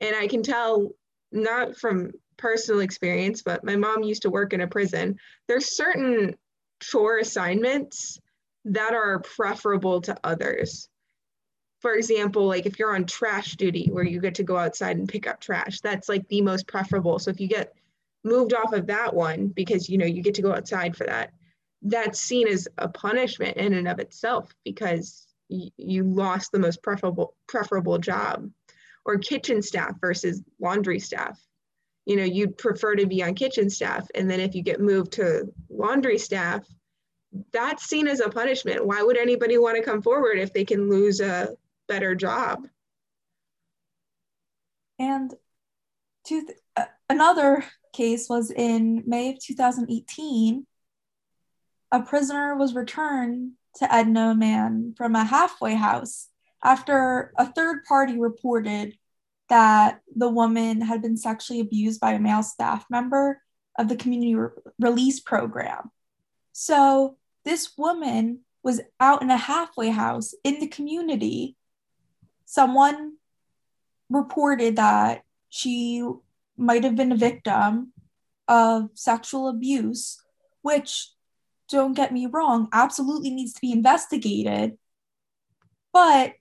and 0.01 0.15
i 0.15 0.27
can 0.27 0.43
tell 0.43 0.89
not 1.31 1.77
from 1.77 2.11
personal 2.37 2.81
experience 2.81 3.43
but 3.43 3.63
my 3.63 3.75
mom 3.75 4.03
used 4.03 4.23
to 4.23 4.29
work 4.29 4.53
in 4.53 4.61
a 4.61 4.67
prison 4.67 5.17
there's 5.47 5.75
certain 5.75 6.35
chore 6.81 7.19
assignments 7.19 8.19
that 8.65 8.93
are 8.93 9.19
preferable 9.19 10.01
to 10.01 10.17
others. 10.23 10.89
For 11.79 11.93
example, 11.93 12.45
like 12.45 12.65
if 12.65 12.77
you're 12.77 12.93
on 12.93 13.05
trash 13.05 13.55
duty 13.55 13.89
where 13.91 14.03
you 14.03 14.19
get 14.21 14.35
to 14.35 14.43
go 14.43 14.57
outside 14.57 14.97
and 14.97 15.09
pick 15.09 15.27
up 15.27 15.39
trash, 15.39 15.79
that's 15.81 16.07
like 16.07 16.27
the 16.27 16.41
most 16.41 16.67
preferable. 16.67 17.17
So 17.17 17.31
if 17.31 17.39
you 17.39 17.47
get 17.47 17.73
moved 18.23 18.53
off 18.53 18.73
of 18.73 18.87
that 18.87 19.15
one 19.15 19.47
because 19.47 19.89
you 19.89 19.97
know 19.97 20.05
you 20.05 20.21
get 20.21 20.35
to 20.35 20.43
go 20.43 20.53
outside 20.53 20.95
for 20.95 21.05
that, 21.05 21.31
that's 21.81 22.21
seen 22.21 22.47
as 22.47 22.67
a 22.77 22.87
punishment 22.87 23.57
in 23.57 23.73
and 23.73 23.87
of 23.87 23.97
itself 23.97 24.53
because 24.63 25.25
you 25.77 26.03
lost 26.03 26.51
the 26.51 26.59
most 26.59 26.81
preferable 26.81 27.35
preferable 27.47 27.97
job. 27.97 28.49
Or 29.03 29.17
kitchen 29.17 29.61
staff 29.61 29.95
versus 29.99 30.43
laundry 30.59 30.99
staff. 30.99 31.39
You 32.05 32.17
know, 32.17 32.23
you'd 32.23 32.57
prefer 32.57 32.95
to 32.95 33.07
be 33.07 33.23
on 33.23 33.33
kitchen 33.33 33.69
staff, 33.69 34.07
and 34.13 34.29
then 34.29 34.39
if 34.39 34.53
you 34.53 34.61
get 34.61 34.79
moved 34.79 35.13
to 35.13 35.51
laundry 35.69 36.17
staff, 36.17 36.65
that's 37.51 37.85
seen 37.85 38.07
as 38.07 38.19
a 38.19 38.29
punishment. 38.29 38.85
Why 38.85 39.01
would 39.01 39.17
anybody 39.17 39.57
want 39.57 39.77
to 39.77 39.83
come 39.83 40.01
forward 40.01 40.37
if 40.37 40.53
they 40.53 40.65
can 40.65 40.89
lose 40.89 41.19
a 41.19 41.49
better 41.87 42.15
job? 42.15 42.67
And 44.99 45.33
to 46.27 46.45
th- 46.45 46.57
uh, 46.75 46.85
another 47.09 47.65
case 47.93 48.29
was 48.29 48.51
in 48.51 49.03
May 49.05 49.31
of 49.31 49.39
2018. 49.39 50.65
A 51.91 52.01
prisoner 52.01 52.55
was 52.55 52.75
returned 52.75 53.53
to 53.75 53.93
Edna 53.93 54.35
Man 54.35 54.93
from 54.97 55.15
a 55.15 55.23
halfway 55.23 55.75
house 55.75 56.27
after 56.63 57.33
a 57.37 57.45
third 57.45 57.83
party 57.85 58.19
reported 58.19 58.97
that 59.49 60.01
the 60.15 60.29
woman 60.29 60.81
had 60.81 61.01
been 61.01 61.17
sexually 61.17 61.59
abused 61.59 61.99
by 61.99 62.13
a 62.13 62.19
male 62.19 62.43
staff 62.43 62.85
member 62.89 63.41
of 63.77 63.89
the 63.89 63.95
community 63.95 64.35
re- 64.35 64.49
release 64.79 65.19
program. 65.19 65.91
So 66.53 67.17
this 67.43 67.77
woman 67.77 68.41
was 68.63 68.81
out 68.99 69.21
in 69.21 69.29
a 69.29 69.37
halfway 69.37 69.89
house 69.89 70.33
in 70.43 70.59
the 70.59 70.67
community. 70.67 71.55
Someone 72.45 73.13
reported 74.09 74.75
that 74.75 75.23
she 75.49 76.03
might 76.57 76.83
have 76.83 76.95
been 76.95 77.11
a 77.11 77.17
victim 77.17 77.93
of 78.47 78.89
sexual 78.93 79.47
abuse, 79.47 80.21
which, 80.61 81.09
don't 81.71 81.93
get 81.93 82.13
me 82.13 82.27
wrong, 82.27 82.67
absolutely 82.71 83.29
needs 83.29 83.53
to 83.53 83.61
be 83.61 83.71
investigated. 83.71 84.77
But 85.93 86.33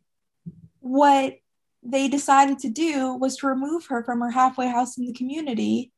what 0.80 1.34
they 1.82 2.08
decided 2.08 2.58
to 2.60 2.68
do 2.68 3.14
was 3.14 3.36
to 3.38 3.46
remove 3.46 3.86
her 3.86 4.02
from 4.04 4.20
her 4.20 4.30
halfway 4.30 4.68
house 4.68 4.98
in 4.98 5.06
the 5.06 5.12
community 5.12 5.92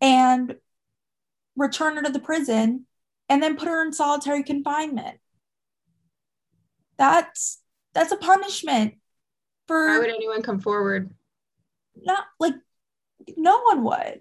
and 0.00 0.56
return 1.56 1.96
her 1.96 2.02
to 2.02 2.12
the 2.12 2.20
prison 2.20 2.86
and 3.28 3.42
then 3.42 3.56
put 3.56 3.68
her 3.68 3.84
in 3.84 3.92
solitary 3.92 4.42
confinement. 4.42 5.18
That's 6.98 7.62
that's 7.94 8.12
a 8.12 8.16
punishment 8.16 8.94
for 9.66 9.86
Why 9.86 9.98
would 9.98 10.10
anyone 10.10 10.42
come 10.42 10.60
forward? 10.60 11.14
Not 11.96 12.24
like 12.38 12.54
no 13.36 13.60
one 13.62 13.84
would. 13.84 14.20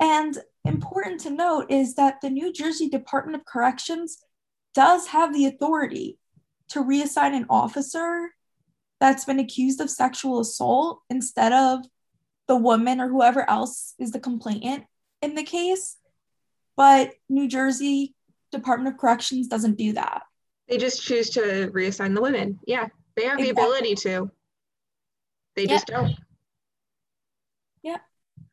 And 0.00 0.38
important 0.68 1.20
to 1.22 1.30
note 1.30 1.70
is 1.70 1.94
that 1.94 2.20
the 2.20 2.30
New 2.30 2.52
Jersey 2.52 2.88
Department 2.88 3.36
of 3.36 3.44
Corrections 3.44 4.18
does 4.74 5.08
have 5.08 5.34
the 5.34 5.46
authority 5.46 6.18
to 6.68 6.84
reassign 6.84 7.34
an 7.34 7.46
officer 7.48 8.30
that's 9.00 9.24
been 9.24 9.38
accused 9.38 9.80
of 9.80 9.90
sexual 9.90 10.40
assault 10.40 11.00
instead 11.10 11.52
of 11.52 11.84
the 12.46 12.56
woman 12.56 13.00
or 13.00 13.08
whoever 13.08 13.48
else 13.48 13.94
is 13.98 14.12
the 14.12 14.20
complainant 14.20 14.84
in 15.22 15.34
the 15.34 15.42
case. 15.42 15.96
But 16.76 17.14
New 17.28 17.48
Jersey 17.48 18.14
Department 18.52 18.94
of 18.94 19.00
Corrections 19.00 19.48
doesn't 19.48 19.78
do 19.78 19.94
that. 19.94 20.22
They 20.68 20.78
just 20.78 21.02
choose 21.02 21.30
to 21.30 21.70
reassign 21.72 22.14
the 22.14 22.20
women. 22.20 22.58
Yeah, 22.66 22.88
they 23.16 23.24
have 23.24 23.38
the 23.38 23.50
ability 23.50 23.94
to. 23.96 24.30
They 25.56 25.66
just 25.66 25.86
don't. 25.86 26.14
Yeah. 27.82 27.98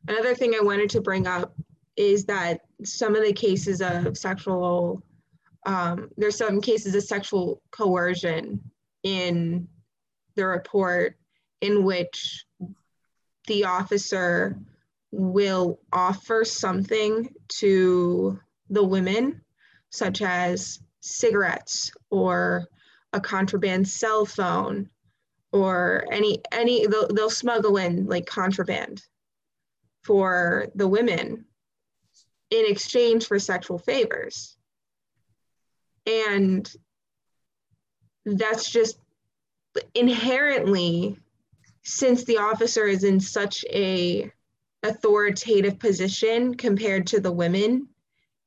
Another 0.08 0.34
thing 0.34 0.54
I 0.54 0.64
wanted 0.64 0.90
to 0.90 1.00
bring 1.00 1.26
up 1.26 1.54
is 1.96 2.24
that 2.26 2.60
some 2.84 3.14
of 3.14 3.24
the 3.24 3.32
cases 3.32 3.80
of 3.80 4.16
sexual, 4.16 5.02
um, 5.64 6.10
there's 6.16 6.36
some 6.36 6.60
cases 6.60 6.94
of 6.94 7.02
sexual 7.02 7.62
coercion 7.70 8.60
in 9.02 9.68
the 10.34 10.46
report 10.46 11.16
in 11.60 11.84
which 11.84 12.44
the 13.46 13.64
officer 13.64 14.58
will 15.10 15.80
offer 15.92 16.44
something 16.44 17.32
to 17.48 18.38
the 18.68 18.84
women 18.84 19.40
such 19.90 20.20
as 20.20 20.80
cigarettes 21.00 21.90
or 22.10 22.66
a 23.12 23.20
contraband 23.20 23.86
cell 23.88 24.26
phone 24.26 24.90
or 25.52 26.04
any 26.10 26.38
any 26.52 26.86
they'll, 26.86 27.08
they'll 27.08 27.30
smuggle 27.30 27.76
in 27.76 28.04
like 28.06 28.26
contraband 28.26 29.02
for 30.02 30.66
the 30.74 30.86
women 30.86 31.44
in 32.50 32.64
exchange 32.66 33.26
for 33.26 33.38
sexual 33.38 33.78
favors. 33.78 34.56
And 36.06 36.70
that's 38.24 38.70
just 38.70 38.98
inherently 39.94 41.18
since 41.82 42.24
the 42.24 42.38
officer 42.38 42.86
is 42.86 43.04
in 43.04 43.20
such 43.20 43.64
a 43.70 44.30
authoritative 44.82 45.78
position 45.78 46.54
compared 46.54 47.06
to 47.08 47.20
the 47.20 47.32
women 47.32 47.88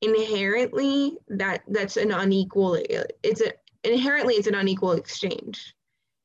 inherently 0.02 1.18
that 1.28 1.62
that's 1.68 1.96
an 1.96 2.10
unequal 2.10 2.78
it's 3.22 3.40
a 3.42 3.52
inherently 3.84 4.34
it's 4.34 4.46
an 4.46 4.54
unequal 4.54 4.92
exchange. 4.92 5.74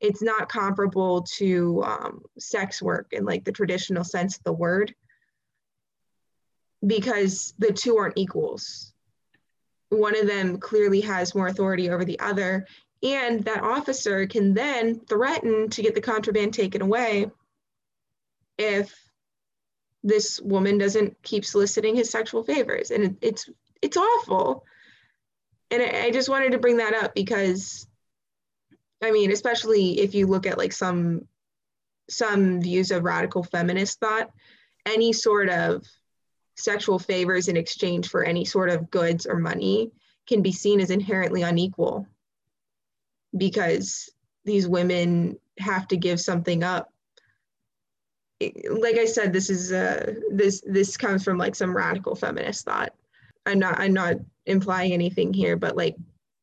It's 0.02 0.22
not 0.22 0.50
comparable 0.50 1.24
to 1.38 1.84
um, 1.84 2.22
sex 2.38 2.82
work 2.82 3.08
in 3.12 3.26
like 3.26 3.44
the 3.46 3.52
traditional 3.52 4.04
sense 4.04 4.38
of 4.38 4.44
the 4.44 4.54
word 4.54 4.94
because 6.86 7.54
the 7.58 7.72
two 7.72 7.98
aren't 7.98 8.18
equals 8.18 8.94
one 9.90 10.18
of 10.20 10.28
them 10.28 10.58
clearly 10.58 11.02
has 11.02 11.36
more 11.36 11.48
authority 11.48 11.90
over 11.90 12.04
the 12.04 12.20
other 12.20 12.66
and 13.04 13.44
that 13.44 13.64
officer 13.64 14.26
can 14.26 14.54
then 14.54 15.00
threaten 15.02 15.70
to 15.70 15.82
get 15.82 15.96
the 15.96 16.02
contraband 16.02 16.54
taken 16.54 16.82
away 16.82 17.30
if 18.58 18.94
this 20.04 20.40
woman 20.42 20.78
doesn't 20.78 21.22
keep 21.24 21.46
soliciting 21.46 21.96
his 21.96 22.10
sexual 22.10 22.44
favors 22.44 22.92
and 22.92 23.04
it, 23.04 23.16
it's 23.22 23.50
it's 23.82 23.98
awful. 23.98 24.64
And 25.72 25.82
I, 25.82 26.06
I 26.06 26.12
just 26.12 26.30
wanted 26.30 26.52
to 26.54 26.60
bring 26.60 26.78
that 26.78 26.94
up 26.94 27.14
because 27.14 27.88
I 29.04 29.12
mean, 29.12 29.32
especially 29.32 30.00
if 30.00 30.16
you 30.16 30.28
look 30.28 30.46
at 30.46 30.58
like 30.58 30.74
some 30.74 31.28
some 32.10 32.62
views 32.62 32.92
of 32.92 33.04
radical 33.04 33.44
feminist 33.44 34.00
thought, 34.00 34.30
any 34.86 35.12
sort 35.12 35.50
of 35.50 35.84
sexual 36.56 37.00
favors 37.00 37.48
in 37.48 37.58
exchange 37.58 38.10
for 38.10 38.24
any 38.24 38.46
sort 38.46 38.70
of 38.70 38.90
goods 38.90 39.26
or 39.26 39.38
money 39.38 39.92
can 40.28 40.42
be 40.42 40.52
seen 40.52 40.80
as 40.80 40.90
inherently 40.90 41.44
unequal 41.44 42.08
because 43.38 44.10
these 44.46 44.68
women 44.68 45.38
have 45.60 45.88
to 45.88 45.98
give 45.98 46.20
something 46.20 46.64
up. 46.64 46.92
Like 48.70 48.98
i 48.98 49.06
said 49.06 49.32
this 49.32 49.50
is 49.50 49.72
uh 49.72 50.14
this 50.30 50.62
this 50.68 50.98
comes 50.98 51.24
from 51.24 51.38
like 51.38 51.56
some 51.56 51.76
radical 51.76 52.16
feminist 52.16 52.66
thought. 52.66 52.94
I'm 53.46 53.60
not 53.60 53.80
i'm 53.80 53.94
not 53.94 54.18
implying 54.46 54.92
anything 54.92 55.34
here 55.34 55.56
but 55.56 55.78
like 55.78 55.96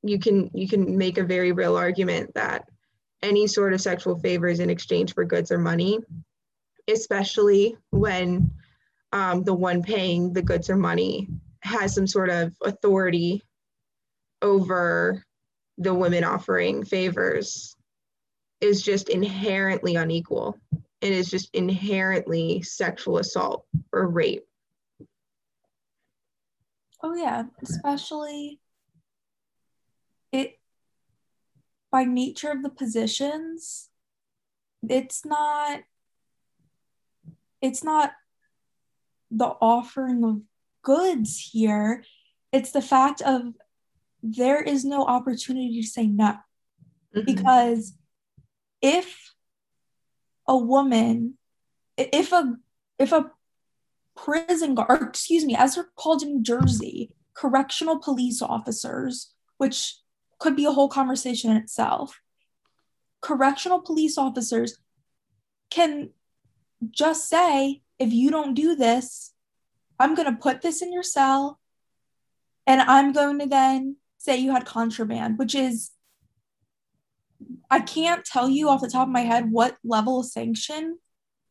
you 0.03 0.19
can 0.19 0.51
you 0.55 0.67
can 0.67 0.97
make 0.97 1.19
a 1.19 1.25
very 1.25 1.53
real 1.53 1.77
argument 1.77 2.33
that 2.35 2.67
any 3.23 3.47
sort 3.47 3.75
of 3.75 3.81
sexual 3.81 4.19
favors 4.19 4.59
in 4.59 4.71
exchange 4.71 5.13
for 5.13 5.25
goods 5.25 5.53
or 5.53 5.59
money 5.59 5.99
especially 6.89 7.77
when 7.91 8.51
um, 9.13 9.45
the 9.45 9.55
one 9.55 9.83
paying 9.83 10.33
the 10.33 10.43
goods 10.43 10.71
or 10.71 10.77
money 10.77 11.29
has 11.61 11.95
some 11.95 12.07
sort 12.07 12.31
of 12.31 12.53
authority 12.63 13.43
over 14.41 15.25
the 15.79 15.95
women 15.95 16.25
offering 16.25 16.85
favors 16.85 17.77
is 18.61 18.83
just 18.83 19.09
inherently 19.09 19.97
unequal 19.97 20.57
and 20.73 21.13
is 21.13 21.31
just 21.31 21.51
inherently 21.55 22.63
sexual 22.63 23.19
assault 23.19 23.67
or 23.93 24.09
rape. 24.09 24.45
Oh 27.03 27.15
yeah, 27.15 27.45
especially 27.63 28.61
it 30.31 30.59
by 31.91 32.05
nature 32.05 32.51
of 32.51 32.63
the 32.63 32.71
positions, 32.71 33.91
it's 34.89 35.25
not 35.25 35.81
it's 37.61 37.85
not 37.85 38.13
the 39.33 39.47
offering 39.47 40.25
of 40.25 40.43
goods 40.83 41.51
here. 41.53 42.05
It's 42.53 42.73
the 42.73 42.83
fact 42.83 43.23
of 43.23 43.55
there 44.23 44.63
is 44.63 44.85
no 44.85 45.05
opportunity 45.05 45.81
to 45.81 45.87
say 45.87 46.07
no. 46.07 46.37
Mm-hmm. 47.15 47.23
Because 47.25 47.95
if 48.81 49.33
a 50.47 50.57
woman, 50.57 51.39
if 51.97 52.33
a 52.33 52.57
if 52.99 53.13
a 53.13 53.31
prison 54.17 54.75
guard, 54.75 55.03
excuse 55.03 55.45
me, 55.45 55.57
as 55.57 55.75
they're 55.75 55.89
called 55.97 56.23
in 56.23 56.37
New 56.37 56.43
Jersey, 56.43 57.13
correctional 57.35 57.99
police 57.99 58.43
officers, 58.43 59.33
which 59.57 59.97
could 60.39 60.57
be 60.57 60.65
a 60.65 60.73
whole 60.73 60.89
conversation 60.89 61.51
in 61.51 61.57
itself. 61.57 62.21
Correctional 63.21 63.81
police 63.81 64.19
officers 64.19 64.79
can 65.71 66.11
just 66.91 67.29
say, 67.29 67.83
if 68.03 68.13
you 68.13 68.31
don't 68.31 68.55
do 68.55 68.75
this, 68.75 69.33
I'm 69.99 70.15
going 70.15 70.31
to 70.31 70.41
put 70.41 70.61
this 70.61 70.83
in 70.83 70.93
your 70.93 71.05
cell 71.05 71.61
and 72.67 72.81
I'm 72.81 73.13
going 73.13 73.39
to 73.39 73.47
then 73.47 73.97
say 74.19 74.37
you 74.37 74.53
had 74.53 74.67
contraband, 74.67 75.39
which 75.39 75.55
is, 75.55 75.91
I 77.71 77.81
can't 77.81 78.25
tell 78.25 78.49
you 78.49 78.69
off 78.69 78.81
the 78.81 78.91
top 78.91 79.07
of 79.07 79.13
my 79.13 79.21
head 79.21 79.51
what 79.51 79.77
level 79.85 80.21
of 80.21 80.27
sanction 80.27 80.99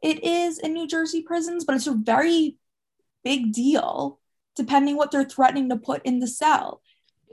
it 0.01 0.23
is 0.23 0.59
in 0.59 0.73
New 0.73 0.87
Jersey 0.87 1.21
prisons, 1.21 1.63
but 1.63 1.75
it's 1.75 1.87
a 1.87 1.93
very 1.93 2.57
big 3.23 3.53
deal 3.53 4.19
depending 4.55 4.97
what 4.97 5.11
they're 5.11 5.23
threatening 5.23 5.69
to 5.69 5.77
put 5.77 6.05
in 6.05 6.19
the 6.19 6.27
cell. 6.27 6.81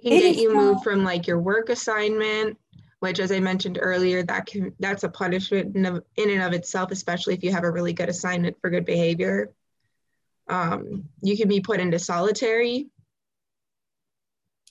It 0.00 0.10
can 0.10 0.20
get 0.20 0.36
you 0.36 0.54
moved 0.54 0.84
from 0.84 1.02
like 1.02 1.26
your 1.26 1.40
work 1.40 1.68
assignment 1.70 2.56
which 3.00 3.20
as 3.20 3.30
i 3.32 3.40
mentioned 3.40 3.78
earlier 3.80 4.22
that 4.22 4.46
can 4.46 4.74
that's 4.80 5.04
a 5.04 5.08
punishment 5.08 5.76
in, 5.76 5.86
of, 5.86 6.02
in 6.16 6.30
and 6.30 6.42
of 6.42 6.52
itself 6.52 6.90
especially 6.90 7.34
if 7.34 7.42
you 7.42 7.52
have 7.52 7.64
a 7.64 7.70
really 7.70 7.92
good 7.92 8.08
assignment 8.08 8.56
for 8.60 8.70
good 8.70 8.84
behavior. 8.84 9.50
Um, 10.48 11.04
you 11.22 11.36
can 11.36 11.48
be 11.48 11.60
put 11.60 11.80
into 11.80 11.98
solitary. 11.98 12.88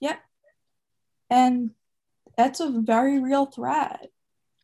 Yep. 0.02 0.20
And 1.30 1.72
that's 2.36 2.60
a 2.60 2.70
very 2.70 3.20
real 3.20 3.46
threat. 3.46 4.10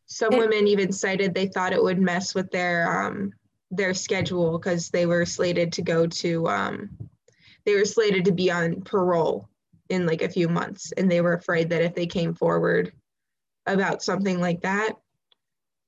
Some 0.06 0.32
it, 0.32 0.38
women 0.38 0.66
even 0.66 0.92
cited 0.92 1.34
they 1.34 1.46
thought 1.46 1.72
it 1.72 1.82
would 1.82 1.98
mess 1.98 2.34
with 2.34 2.50
their 2.50 3.06
um, 3.06 3.32
their 3.70 3.94
schedule 3.94 4.58
because 4.58 4.90
they 4.90 5.06
were 5.06 5.24
slated 5.24 5.72
to 5.74 5.82
go 5.82 6.06
to 6.06 6.46
um, 6.48 6.90
they 7.64 7.74
were 7.74 7.84
slated 7.84 8.26
to 8.26 8.32
be 8.32 8.50
on 8.50 8.82
parole 8.82 9.48
in 9.88 10.06
like 10.06 10.22
a 10.22 10.28
few 10.28 10.48
months 10.48 10.92
and 10.92 11.10
they 11.10 11.20
were 11.20 11.34
afraid 11.34 11.70
that 11.70 11.82
if 11.82 11.94
they 11.94 12.06
came 12.06 12.34
forward 12.34 12.92
about 13.66 14.02
something 14.02 14.40
like 14.40 14.62
that 14.62 14.92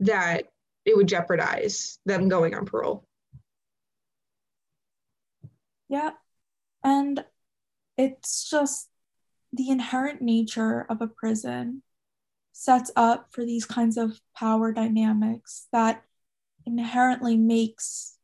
that 0.00 0.44
it 0.84 0.96
would 0.96 1.08
jeopardize 1.08 1.98
them 2.06 2.28
going 2.28 2.54
on 2.54 2.64
parole. 2.64 3.06
Yeah. 5.88 6.10
And 6.84 7.24
it's 7.96 8.48
just 8.48 8.88
the 9.52 9.70
inherent 9.70 10.20
nature 10.20 10.86
of 10.88 11.00
a 11.00 11.06
prison 11.06 11.82
sets 12.52 12.90
up 12.96 13.28
for 13.30 13.44
these 13.44 13.64
kinds 13.64 13.96
of 13.96 14.20
power 14.34 14.72
dynamics 14.72 15.66
that 15.72 16.02
inherently 16.64 17.36
makes 17.36 18.16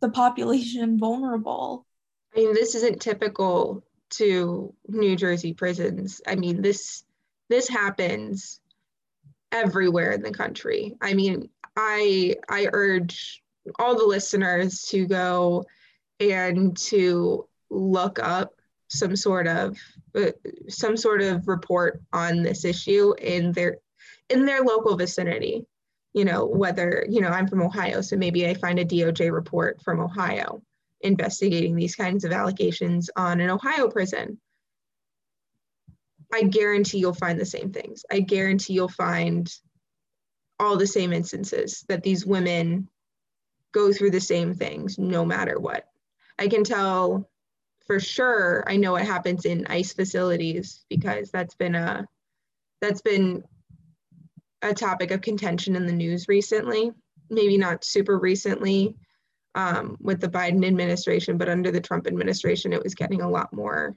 the 0.00 0.08
population 0.08 0.98
vulnerable. 0.98 1.86
I 2.34 2.40
mean, 2.40 2.54
this 2.54 2.74
isn't 2.74 3.00
typical 3.00 3.84
to 4.10 4.74
New 4.88 5.16
Jersey 5.16 5.52
prisons. 5.52 6.20
I 6.26 6.36
mean, 6.36 6.62
this 6.62 7.04
this 7.50 7.68
happens 7.68 8.60
everywhere 9.52 10.12
in 10.12 10.22
the 10.22 10.30
country. 10.30 10.96
I 11.02 11.12
mean, 11.12 11.50
I 11.76 12.36
I 12.48 12.68
urge 12.72 13.42
all 13.78 13.96
the 13.96 14.06
listeners 14.06 14.82
to 14.88 15.06
go 15.06 15.64
and 16.20 16.76
to 16.76 17.46
look 17.68 18.18
up 18.18 18.54
some 18.88 19.14
sort 19.16 19.46
of 19.46 19.76
uh, 20.14 20.30
some 20.68 20.96
sort 20.96 21.22
of 21.22 21.46
report 21.46 22.02
on 22.12 22.42
this 22.42 22.64
issue 22.64 23.14
in 23.20 23.52
their 23.52 23.78
in 24.28 24.46
their 24.46 24.62
local 24.62 24.96
vicinity 24.96 25.64
you 26.12 26.24
know 26.24 26.44
whether 26.44 27.06
you 27.08 27.20
know 27.20 27.28
i'm 27.28 27.46
from 27.46 27.62
ohio 27.62 28.00
so 28.00 28.16
maybe 28.16 28.48
i 28.48 28.54
find 28.54 28.80
a 28.80 28.84
doj 28.84 29.32
report 29.32 29.80
from 29.82 30.00
ohio 30.00 30.60
investigating 31.02 31.76
these 31.76 31.94
kinds 31.94 32.24
of 32.24 32.32
allegations 32.32 33.08
on 33.14 33.40
an 33.40 33.48
ohio 33.48 33.88
prison 33.88 34.40
I 36.32 36.42
guarantee 36.42 36.98
you'll 36.98 37.14
find 37.14 37.38
the 37.38 37.46
same 37.46 37.72
things. 37.72 38.04
I 38.10 38.20
guarantee 38.20 38.74
you'll 38.74 38.88
find 38.88 39.52
all 40.58 40.76
the 40.76 40.86
same 40.86 41.12
instances 41.12 41.84
that 41.88 42.02
these 42.02 42.26
women 42.26 42.88
go 43.72 43.92
through 43.92 44.10
the 44.10 44.20
same 44.20 44.54
things 44.54 44.98
no 44.98 45.24
matter 45.24 45.58
what. 45.58 45.86
I 46.38 46.48
can 46.48 46.64
tell 46.64 47.28
for 47.86 47.98
sure 47.98 48.64
I 48.66 48.76
know 48.76 48.92
what 48.92 49.06
happens 49.06 49.44
in 49.44 49.66
ICE 49.66 49.92
facilities 49.92 50.84
because 50.88 51.30
that's 51.30 51.54
been 51.54 51.74
a 51.74 52.06
that's 52.80 53.00
been 53.00 53.44
a 54.62 54.74
topic 54.74 55.10
of 55.10 55.20
contention 55.20 55.76
in 55.76 55.86
the 55.86 55.92
news 55.92 56.28
recently. 56.28 56.92
Maybe 57.30 57.58
not 57.58 57.84
super 57.84 58.18
recently 58.18 58.96
um, 59.54 59.96
with 60.00 60.20
the 60.20 60.28
Biden 60.28 60.64
administration, 60.64 61.36
but 61.36 61.48
under 61.48 61.70
the 61.70 61.80
Trump 61.80 62.06
administration, 62.06 62.72
it 62.72 62.82
was 62.82 62.94
getting 62.94 63.22
a 63.22 63.28
lot 63.28 63.52
more 63.52 63.96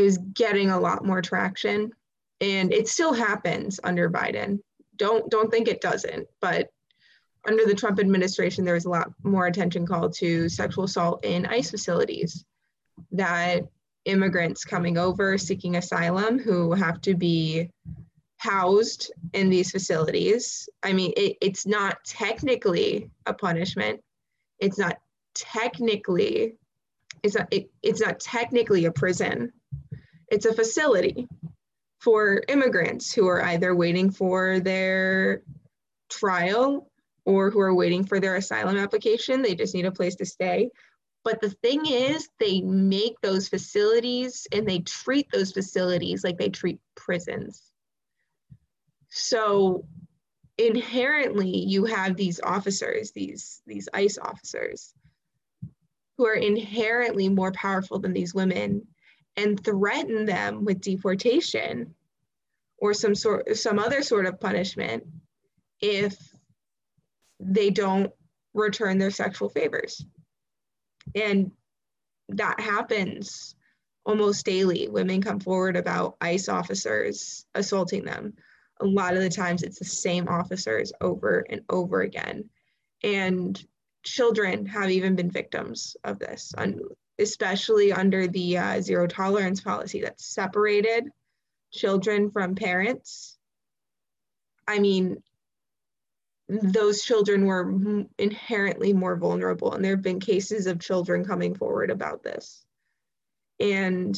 was 0.00 0.18
getting 0.18 0.70
a 0.70 0.80
lot 0.80 1.04
more 1.04 1.22
traction 1.22 1.92
and 2.40 2.72
it 2.72 2.88
still 2.88 3.12
happens 3.12 3.80
under 3.82 4.10
Biden. 4.10 4.60
Don't 4.96 5.30
don't 5.30 5.50
think 5.50 5.68
it 5.68 5.80
doesn't, 5.80 6.26
but 6.40 6.68
under 7.46 7.64
the 7.64 7.74
Trump 7.74 8.00
administration, 8.00 8.64
there 8.64 8.74
was 8.74 8.86
a 8.86 8.90
lot 8.90 9.12
more 9.22 9.46
attention 9.46 9.86
called 9.86 10.12
to 10.14 10.48
sexual 10.48 10.84
assault 10.84 11.24
in 11.24 11.46
ICE 11.46 11.70
facilities. 11.70 12.44
That 13.12 13.62
immigrants 14.04 14.64
coming 14.64 14.98
over 14.98 15.36
seeking 15.36 15.76
asylum 15.76 16.38
who 16.38 16.72
have 16.72 17.00
to 17.02 17.14
be 17.14 17.70
housed 18.38 19.12
in 19.32 19.50
these 19.50 19.70
facilities. 19.70 20.68
I 20.82 20.92
mean, 20.92 21.12
it, 21.16 21.36
it's 21.40 21.66
not 21.66 21.98
technically 22.04 23.10
a 23.26 23.34
punishment. 23.34 24.00
It's 24.58 24.78
not 24.78 24.96
technically, 25.34 26.54
it's 27.22 27.34
not, 27.34 27.48
it, 27.50 27.70
it's 27.82 28.00
not 28.00 28.20
technically 28.20 28.84
a 28.84 28.92
prison 28.92 29.52
it's 30.28 30.46
a 30.46 30.54
facility 30.54 31.28
for 32.00 32.42
immigrants 32.48 33.12
who 33.12 33.26
are 33.26 33.42
either 33.42 33.74
waiting 33.74 34.10
for 34.10 34.60
their 34.60 35.42
trial 36.08 36.90
or 37.24 37.50
who 37.50 37.60
are 37.60 37.74
waiting 37.74 38.04
for 38.04 38.20
their 38.20 38.36
asylum 38.36 38.76
application. 38.76 39.42
They 39.42 39.54
just 39.54 39.74
need 39.74 39.86
a 39.86 39.92
place 39.92 40.14
to 40.16 40.26
stay. 40.26 40.70
But 41.24 41.40
the 41.40 41.50
thing 41.50 41.86
is, 41.86 42.28
they 42.38 42.60
make 42.60 43.20
those 43.20 43.48
facilities 43.48 44.46
and 44.52 44.66
they 44.66 44.78
treat 44.80 45.26
those 45.32 45.50
facilities 45.50 46.22
like 46.22 46.38
they 46.38 46.50
treat 46.50 46.78
prisons. 46.94 47.62
So 49.08 49.86
inherently, 50.58 51.50
you 51.50 51.86
have 51.86 52.16
these 52.16 52.40
officers, 52.40 53.10
these, 53.10 53.60
these 53.66 53.88
ICE 53.92 54.18
officers, 54.18 54.94
who 56.16 56.26
are 56.26 56.34
inherently 56.34 57.28
more 57.28 57.52
powerful 57.52 57.98
than 57.98 58.12
these 58.12 58.32
women 58.32 58.86
and 59.36 59.62
threaten 59.62 60.24
them 60.24 60.64
with 60.64 60.80
deportation 60.80 61.94
or 62.78 62.94
some 62.94 63.14
sort 63.14 63.56
some 63.56 63.78
other 63.78 64.02
sort 64.02 64.26
of 64.26 64.40
punishment 64.40 65.04
if 65.80 66.16
they 67.40 67.70
don't 67.70 68.12
return 68.54 68.98
their 68.98 69.10
sexual 69.10 69.48
favors. 69.48 70.04
And 71.14 71.52
that 72.30 72.60
happens 72.60 73.54
almost 74.04 74.46
daily. 74.46 74.88
Women 74.88 75.22
come 75.22 75.40
forward 75.40 75.76
about 75.76 76.16
ice 76.20 76.48
officers 76.48 77.44
assaulting 77.54 78.04
them. 78.04 78.34
A 78.80 78.86
lot 78.86 79.14
of 79.14 79.22
the 79.22 79.30
times 79.30 79.62
it's 79.62 79.78
the 79.78 79.84
same 79.84 80.28
officers 80.28 80.92
over 81.00 81.44
and 81.48 81.62
over 81.68 82.00
again. 82.00 82.48
And 83.02 83.62
children 84.04 84.66
have 84.66 84.90
even 84.90 85.16
been 85.16 85.30
victims 85.30 85.96
of 86.04 86.18
this 86.18 86.54
especially 87.18 87.92
under 87.92 88.26
the 88.26 88.58
uh, 88.58 88.80
zero 88.80 89.06
tolerance 89.06 89.60
policy 89.60 90.02
that 90.02 90.20
separated 90.20 91.08
children 91.72 92.30
from 92.30 92.54
parents. 92.54 93.38
I 94.66 94.78
mean, 94.78 95.22
those 96.48 97.02
children 97.02 97.46
were 97.46 98.06
inherently 98.18 98.92
more 98.92 99.16
vulnerable, 99.16 99.72
and 99.72 99.84
there 99.84 99.96
have 99.96 100.02
been 100.02 100.20
cases 100.20 100.66
of 100.66 100.78
children 100.78 101.24
coming 101.24 101.54
forward 101.54 101.90
about 101.90 102.22
this. 102.22 102.64
And 103.58 104.16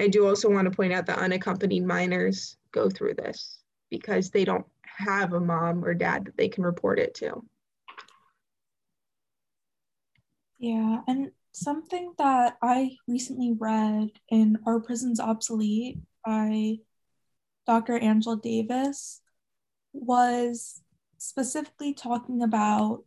I 0.00 0.08
do 0.08 0.26
also 0.26 0.50
want 0.50 0.70
to 0.70 0.76
point 0.76 0.92
out 0.92 1.06
that 1.06 1.18
unaccompanied 1.18 1.84
minors 1.84 2.56
go 2.72 2.88
through 2.88 3.14
this 3.14 3.58
because 3.90 4.30
they 4.30 4.44
don't 4.44 4.66
have 4.84 5.32
a 5.32 5.40
mom 5.40 5.84
or 5.84 5.94
dad 5.94 6.24
that 6.24 6.36
they 6.36 6.48
can 6.48 6.64
report 6.64 6.98
it 6.98 7.14
to. 7.16 7.44
Yeah, 10.58 11.00
and 11.06 11.30
something 11.52 12.14
that 12.18 12.56
I 12.62 12.96
recently 13.06 13.54
read 13.58 14.08
in 14.28 14.58
Are 14.66 14.80
Prisons 14.80 15.20
Obsolete 15.20 15.98
by 16.24 16.76
Dr. 17.66 17.98
Angela 17.98 18.38
Davis 18.42 19.20
was 19.92 20.80
specifically 21.18 21.94
talking 21.94 22.42
about 22.42 23.04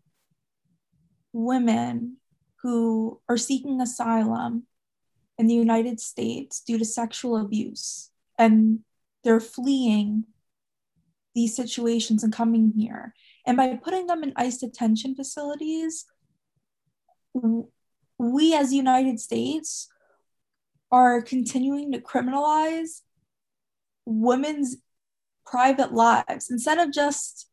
women 1.34 2.17
who 2.62 3.19
are 3.27 3.38
seeking 3.38 3.81
asylum 3.81 4.65
in 5.38 5.47
the 5.47 5.53
United 5.53 5.99
States 5.99 6.62
due 6.62 6.77
to 6.77 6.86
sexual 6.86 7.38
abuse 7.38 8.10
and 8.39 8.79
they're 9.23 9.39
fleeing 9.39 10.23
these 11.34 11.55
situations 11.55 12.23
and 12.23 12.31
coming 12.31 12.71
here. 12.77 13.13
And 13.45 13.58
by 13.58 13.75
putting 13.75 14.08
them 14.08 14.23
in 14.23 14.34
ICE 14.36 14.58
detention 14.58 15.15
facilities, 15.15 16.05
we 18.17 18.54
as 18.54 18.69
the 18.69 18.75
United 18.75 19.19
States 19.19 19.88
are 20.91 21.21
continuing 21.21 21.91
to 21.91 21.99
criminalize 21.99 23.01
women's 24.06 24.78
private 25.45 25.93
lives 25.93 26.49
instead 26.49 26.78
of 26.78 26.91
just 26.91 27.49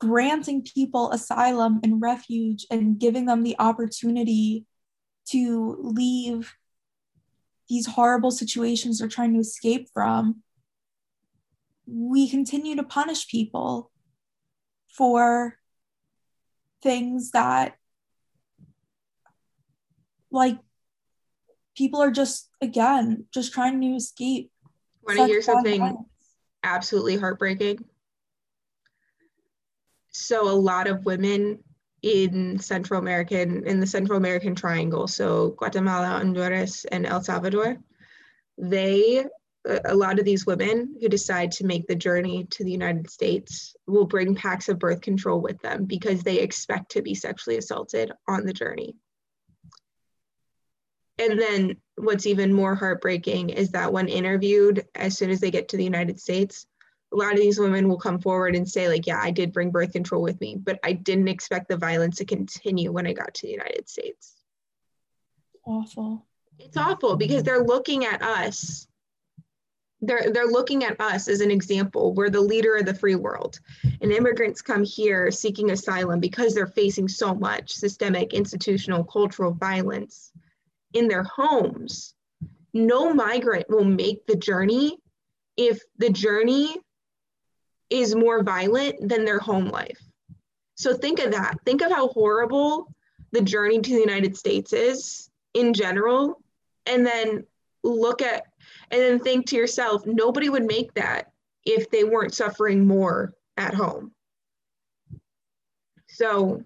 granting 0.00 0.62
people 0.62 1.10
asylum 1.12 1.80
and 1.82 2.00
refuge 2.00 2.66
and 2.70 2.98
giving 2.98 3.26
them 3.26 3.42
the 3.42 3.56
opportunity 3.58 4.66
to 5.26 5.76
leave 5.80 6.54
these 7.68 7.86
horrible 7.86 8.30
situations 8.30 8.98
they're 8.98 9.08
trying 9.08 9.32
to 9.32 9.40
escape 9.40 9.88
from, 9.92 10.42
we 11.86 12.28
continue 12.28 12.76
to 12.76 12.82
punish 12.82 13.28
people 13.28 13.90
for 14.92 15.58
things 16.82 17.30
that 17.30 17.76
like 20.34 20.58
people 21.76 22.02
are 22.02 22.10
just 22.10 22.48
again 22.60 23.26
just 23.32 23.52
trying 23.52 23.80
to 23.80 23.86
escape 23.96 24.50
want 25.06 25.18
to 25.18 25.26
hear 25.26 25.42
something 25.42 26.04
absolutely 26.62 27.16
heartbreaking? 27.16 27.84
So 30.10 30.48
a 30.48 30.52
lot 30.52 30.86
of 30.86 31.04
women 31.04 31.60
in 32.02 32.58
central 32.58 33.00
american 33.00 33.66
in 33.66 33.80
the 33.80 33.86
central 33.86 34.18
american 34.18 34.54
triangle 34.54 35.08
so 35.08 35.54
guatemala 35.56 36.06
honduras 36.06 36.84
and 36.92 37.06
el 37.06 37.22
salvador 37.22 37.78
they 38.58 39.24
a 39.86 39.94
lot 39.94 40.18
of 40.18 40.26
these 40.26 40.44
women 40.44 40.96
who 41.00 41.08
decide 41.08 41.50
to 41.50 41.64
make 41.64 41.86
the 41.86 41.94
journey 41.94 42.46
to 42.50 42.64
the 42.64 42.70
United 42.70 43.08
States 43.08 43.74
will 43.86 44.04
bring 44.04 44.34
packs 44.34 44.68
of 44.68 44.78
birth 44.78 45.00
control 45.00 45.40
with 45.40 45.58
them 45.62 45.86
because 45.86 46.22
they 46.22 46.38
expect 46.38 46.90
to 46.90 47.00
be 47.00 47.14
sexually 47.14 47.56
assaulted 47.56 48.12
on 48.28 48.44
the 48.44 48.52
journey 48.52 48.94
and 51.18 51.40
then 51.40 51.76
what's 51.96 52.26
even 52.26 52.52
more 52.52 52.74
heartbreaking 52.74 53.50
is 53.50 53.70
that 53.70 53.92
when 53.92 54.08
interviewed 54.08 54.84
as 54.94 55.16
soon 55.16 55.30
as 55.30 55.40
they 55.40 55.50
get 55.50 55.68
to 55.68 55.76
the 55.76 55.84
united 55.84 56.18
states 56.20 56.66
a 57.12 57.16
lot 57.16 57.32
of 57.32 57.38
these 57.38 57.58
women 57.58 57.88
will 57.88 57.98
come 57.98 58.18
forward 58.18 58.56
and 58.56 58.68
say 58.68 58.88
like 58.88 59.06
yeah 59.06 59.20
i 59.22 59.30
did 59.30 59.52
bring 59.52 59.70
birth 59.70 59.92
control 59.92 60.22
with 60.22 60.40
me 60.40 60.56
but 60.56 60.78
i 60.82 60.92
didn't 60.92 61.28
expect 61.28 61.68
the 61.68 61.76
violence 61.76 62.16
to 62.16 62.24
continue 62.24 62.90
when 62.90 63.06
i 63.06 63.12
got 63.12 63.32
to 63.34 63.46
the 63.46 63.52
united 63.52 63.88
states. 63.88 64.34
Awful. 65.66 66.26
It's 66.58 66.76
awful 66.76 67.16
because 67.16 67.42
they're 67.42 67.64
looking 67.64 68.04
at 68.04 68.22
us. 68.22 68.86
They're 70.00 70.30
they're 70.30 70.46
looking 70.46 70.84
at 70.84 71.00
us 71.00 71.28
as 71.28 71.40
an 71.40 71.50
example. 71.50 72.12
We're 72.12 72.30
the 72.30 72.40
leader 72.40 72.76
of 72.76 72.84
the 72.84 72.94
free 72.94 73.14
world. 73.14 73.58
And 74.02 74.12
immigrants 74.12 74.60
come 74.60 74.84
here 74.84 75.30
seeking 75.30 75.70
asylum 75.70 76.20
because 76.20 76.54
they're 76.54 76.66
facing 76.66 77.08
so 77.08 77.34
much 77.34 77.72
systemic 77.72 78.34
institutional 78.34 79.04
cultural 79.04 79.52
violence 79.52 80.32
in 80.94 81.08
their 81.08 81.24
homes. 81.24 82.14
No 82.72 83.12
migrant 83.12 83.68
will 83.68 83.84
make 83.84 84.26
the 84.26 84.36
journey 84.36 84.96
if 85.56 85.80
the 85.98 86.10
journey 86.10 86.76
is 87.90 88.14
more 88.14 88.42
violent 88.42 89.08
than 89.08 89.24
their 89.24 89.38
home 89.38 89.68
life. 89.68 90.00
So 90.76 90.94
think 90.94 91.20
of 91.20 91.32
that. 91.32 91.58
Think 91.64 91.82
of 91.82 91.92
how 91.92 92.08
horrible 92.08 92.92
the 93.30 93.42
journey 93.42 93.80
to 93.80 93.94
the 93.94 94.00
United 94.00 94.36
States 94.36 94.72
is 94.72 95.30
in 95.52 95.74
general. 95.74 96.42
And 96.86 97.06
then 97.06 97.44
look 97.84 98.22
at, 98.22 98.44
and 98.90 99.00
then 99.00 99.18
think 99.20 99.46
to 99.46 99.56
yourself, 99.56 100.04
nobody 100.06 100.48
would 100.48 100.64
make 100.64 100.92
that 100.94 101.30
if 101.64 101.90
they 101.90 102.04
weren't 102.04 102.34
suffering 102.34 102.86
more 102.86 103.34
at 103.56 103.74
home. 103.74 104.12
So 106.08 106.62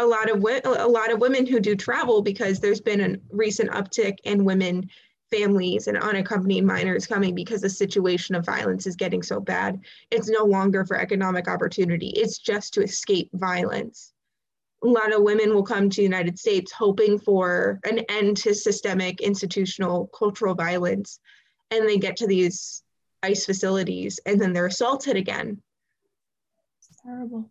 a 0.00 0.06
lot 0.06 0.30
of 0.30 0.42
a 0.64 0.86
lot 0.86 1.12
of 1.12 1.20
women 1.20 1.46
who 1.46 1.60
do 1.60 1.76
travel 1.76 2.22
because 2.22 2.58
there's 2.58 2.80
been 2.80 3.00
a 3.00 3.16
recent 3.30 3.70
uptick 3.70 4.18
in 4.24 4.44
women 4.44 4.88
families 5.30 5.86
and 5.86 5.96
unaccompanied 5.96 6.64
minors 6.64 7.06
coming 7.06 7.34
because 7.34 7.60
the 7.60 7.70
situation 7.70 8.34
of 8.34 8.44
violence 8.44 8.86
is 8.86 8.96
getting 8.96 9.22
so 9.22 9.38
bad. 9.38 9.78
It's 10.10 10.28
no 10.28 10.44
longer 10.44 10.84
for 10.84 10.96
economic 10.96 11.46
opportunity. 11.48 12.08
It's 12.16 12.38
just 12.38 12.74
to 12.74 12.82
escape 12.82 13.30
violence. 13.34 14.12
A 14.82 14.88
lot 14.88 15.12
of 15.12 15.22
women 15.22 15.54
will 15.54 15.62
come 15.62 15.90
to 15.90 15.96
the 15.96 16.02
United 16.02 16.38
States 16.38 16.72
hoping 16.72 17.18
for 17.18 17.78
an 17.84 18.00
end 18.08 18.38
to 18.38 18.54
systemic 18.54 19.20
institutional 19.20 20.08
cultural 20.08 20.54
violence 20.54 21.20
and 21.70 21.88
they 21.88 21.98
get 21.98 22.16
to 22.16 22.26
these 22.26 22.82
ICE 23.22 23.44
facilities 23.44 24.18
and 24.24 24.40
then 24.40 24.52
they're 24.52 24.66
assaulted 24.66 25.16
again. 25.16 25.60
It's 26.78 27.00
terrible. 27.02 27.50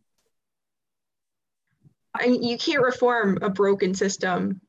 I 2.13 2.27
mean, 2.27 2.43
you 2.43 2.57
can't 2.57 2.81
reform 2.81 3.39
a 3.41 3.49
broken 3.49 3.93
system 3.93 4.61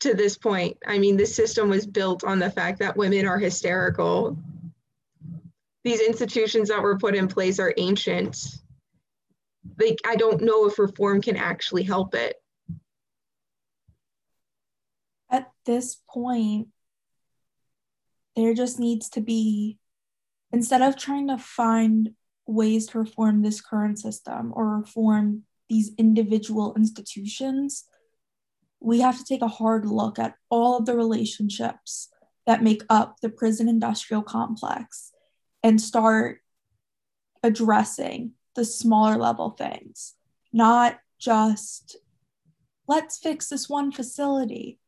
to 0.00 0.14
this 0.14 0.36
point. 0.36 0.76
I 0.86 0.98
mean, 0.98 1.16
this 1.16 1.34
system 1.34 1.68
was 1.68 1.86
built 1.86 2.24
on 2.24 2.38
the 2.38 2.50
fact 2.50 2.80
that 2.80 2.96
women 2.96 3.26
are 3.26 3.38
hysterical. 3.38 4.38
These 5.84 6.00
institutions 6.00 6.68
that 6.68 6.82
were 6.82 6.98
put 6.98 7.14
in 7.14 7.28
place 7.28 7.58
are 7.58 7.74
ancient. 7.76 8.36
Like, 9.78 9.98
I 10.06 10.16
don't 10.16 10.42
know 10.42 10.66
if 10.66 10.78
reform 10.78 11.20
can 11.20 11.36
actually 11.36 11.82
help 11.82 12.14
it. 12.14 12.36
At 15.30 15.50
this 15.64 15.98
point, 16.08 16.68
there 18.36 18.54
just 18.54 18.78
needs 18.78 19.08
to 19.10 19.20
be, 19.20 19.78
instead 20.52 20.82
of 20.82 20.96
trying 20.96 21.28
to 21.28 21.38
find 21.38 22.10
ways 22.46 22.86
to 22.88 22.98
reform 22.98 23.42
this 23.42 23.60
current 23.60 23.98
system 23.98 24.52
or 24.54 24.78
reform 24.78 25.44
these 25.72 25.90
individual 25.96 26.74
institutions, 26.76 27.84
we 28.78 29.00
have 29.00 29.16
to 29.16 29.24
take 29.24 29.40
a 29.40 29.48
hard 29.48 29.86
look 29.86 30.18
at 30.18 30.34
all 30.50 30.76
of 30.76 30.84
the 30.84 30.94
relationships 30.94 32.10
that 32.46 32.62
make 32.62 32.82
up 32.90 33.20
the 33.22 33.30
prison 33.30 33.70
industrial 33.70 34.22
complex 34.22 35.12
and 35.62 35.80
start 35.80 36.40
addressing 37.42 38.32
the 38.54 38.66
smaller 38.66 39.16
level 39.16 39.50
things, 39.50 40.14
not 40.52 40.98
just 41.18 41.96
let's 42.86 43.16
fix 43.16 43.48
this 43.48 43.66
one 43.66 43.90
facility 43.90 44.78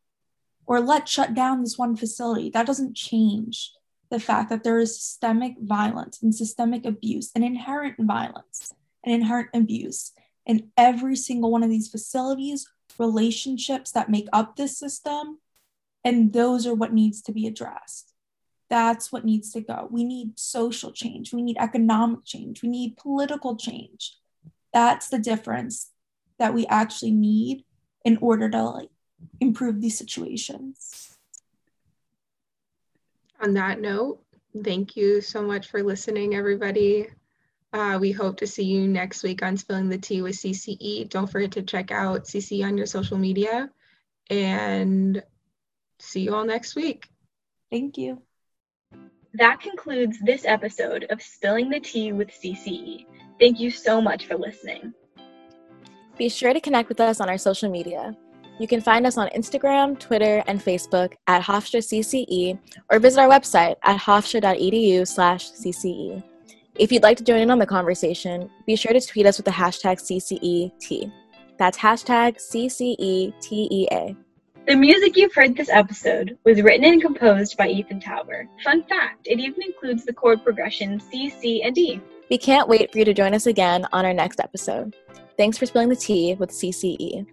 or 0.66 0.80
let's 0.80 1.10
shut 1.10 1.32
down 1.32 1.62
this 1.62 1.78
one 1.78 1.96
facility. 1.96 2.50
That 2.50 2.66
doesn't 2.66 2.94
change 2.94 3.72
the 4.10 4.20
fact 4.20 4.50
that 4.50 4.64
there 4.64 4.78
is 4.78 5.00
systemic 5.00 5.54
violence 5.62 6.22
and 6.22 6.34
systemic 6.34 6.84
abuse 6.84 7.30
and 7.34 7.42
inherent 7.42 7.96
violence 7.98 8.74
and 9.02 9.14
inherent 9.14 9.48
abuse 9.54 10.12
in 10.46 10.70
every 10.76 11.16
single 11.16 11.50
one 11.50 11.62
of 11.62 11.70
these 11.70 11.88
facilities, 11.88 12.68
relationships 12.98 13.92
that 13.92 14.10
make 14.10 14.28
up 14.32 14.56
this 14.56 14.78
system, 14.78 15.38
and 16.04 16.32
those 16.32 16.66
are 16.66 16.74
what 16.74 16.92
needs 16.92 17.22
to 17.22 17.32
be 17.32 17.46
addressed. 17.46 18.12
That's 18.68 19.12
what 19.12 19.24
needs 19.24 19.52
to 19.52 19.60
go. 19.60 19.88
We 19.90 20.04
need 20.04 20.38
social 20.38 20.92
change. 20.92 21.32
We 21.32 21.42
need 21.42 21.56
economic 21.58 22.24
change. 22.24 22.62
We 22.62 22.68
need 22.68 22.96
political 22.96 23.56
change. 23.56 24.16
That's 24.72 25.08
the 25.08 25.18
difference 25.18 25.90
that 26.38 26.54
we 26.54 26.66
actually 26.66 27.12
need 27.12 27.64
in 28.04 28.18
order 28.18 28.50
to 28.50 28.62
like 28.62 28.90
improve 29.40 29.80
these 29.80 29.96
situations. 29.96 31.16
On 33.40 33.54
that 33.54 33.80
note, 33.80 34.20
thank 34.62 34.96
you 34.96 35.20
so 35.20 35.42
much 35.42 35.70
for 35.70 35.82
listening, 35.82 36.34
everybody. 36.34 37.08
Uh, 37.74 37.98
we 38.00 38.12
hope 38.12 38.36
to 38.36 38.46
see 38.46 38.62
you 38.62 38.86
next 38.86 39.24
week 39.24 39.42
on 39.42 39.56
Spilling 39.56 39.88
the 39.88 39.98
Tea 39.98 40.22
with 40.22 40.36
CCE. 40.36 41.08
Don't 41.10 41.26
forget 41.26 41.50
to 41.52 41.62
check 41.62 41.90
out 41.90 42.22
CCE 42.22 42.64
on 42.64 42.78
your 42.78 42.86
social 42.86 43.18
media 43.18 43.68
and 44.30 45.20
see 45.98 46.20
you 46.20 46.36
all 46.36 46.44
next 46.44 46.76
week. 46.76 47.08
Thank 47.72 47.98
you. 47.98 48.22
That 49.34 49.60
concludes 49.60 50.20
this 50.20 50.44
episode 50.44 51.06
of 51.10 51.20
Spilling 51.20 51.68
the 51.68 51.80
Tea 51.80 52.12
with 52.12 52.28
CCE. 52.28 53.06
Thank 53.40 53.58
you 53.58 53.72
so 53.72 54.00
much 54.00 54.26
for 54.26 54.36
listening. 54.36 54.94
Be 56.16 56.28
sure 56.28 56.54
to 56.54 56.60
connect 56.60 56.88
with 56.88 57.00
us 57.00 57.20
on 57.20 57.28
our 57.28 57.38
social 57.38 57.68
media. 57.68 58.16
You 58.60 58.68
can 58.68 58.82
find 58.82 59.04
us 59.04 59.18
on 59.18 59.30
Instagram, 59.30 59.98
Twitter, 59.98 60.44
and 60.46 60.60
Facebook 60.60 61.14
at 61.26 61.42
Hofstra 61.42 61.80
CCE 61.82 62.56
or 62.88 63.00
visit 63.00 63.18
our 63.18 63.28
website 63.28 63.74
at 63.82 63.98
hofstra.edu 63.98 65.08
slash 65.08 65.50
CCE. 65.50 66.22
If 66.76 66.90
you'd 66.90 67.04
like 67.04 67.16
to 67.18 67.24
join 67.24 67.40
in 67.40 67.52
on 67.52 67.60
the 67.60 67.66
conversation, 67.66 68.50
be 68.66 68.74
sure 68.74 68.92
to 68.92 69.00
tweet 69.00 69.26
us 69.26 69.36
with 69.36 69.44
the 69.44 69.52
hashtag 69.52 70.00
CCET. 70.00 71.12
That's 71.56 71.78
hashtag 71.78 72.38
CCETEA. 72.38 74.16
The 74.66 74.74
music 74.74 75.16
you've 75.16 75.34
heard 75.34 75.56
this 75.56 75.68
episode 75.68 76.36
was 76.44 76.62
written 76.62 76.84
and 76.84 77.00
composed 77.00 77.56
by 77.56 77.68
Ethan 77.68 78.00
Tauber. 78.00 78.48
Fun 78.64 78.82
fact, 78.88 79.26
it 79.26 79.38
even 79.38 79.62
includes 79.62 80.04
the 80.04 80.12
chord 80.12 80.42
progression 80.42 80.98
C, 80.98 81.30
C, 81.30 81.62
and 81.62 81.78
E. 81.78 82.00
We 82.28 82.38
can't 82.38 82.68
wait 82.68 82.90
for 82.90 82.98
you 82.98 83.04
to 83.04 83.14
join 83.14 83.34
us 83.34 83.46
again 83.46 83.86
on 83.92 84.04
our 84.04 84.14
next 84.14 84.40
episode. 84.40 84.96
Thanks 85.36 85.56
for 85.58 85.66
spilling 85.66 85.90
the 85.90 85.96
tea 85.96 86.34
with 86.34 86.50
CCE. 86.50 87.26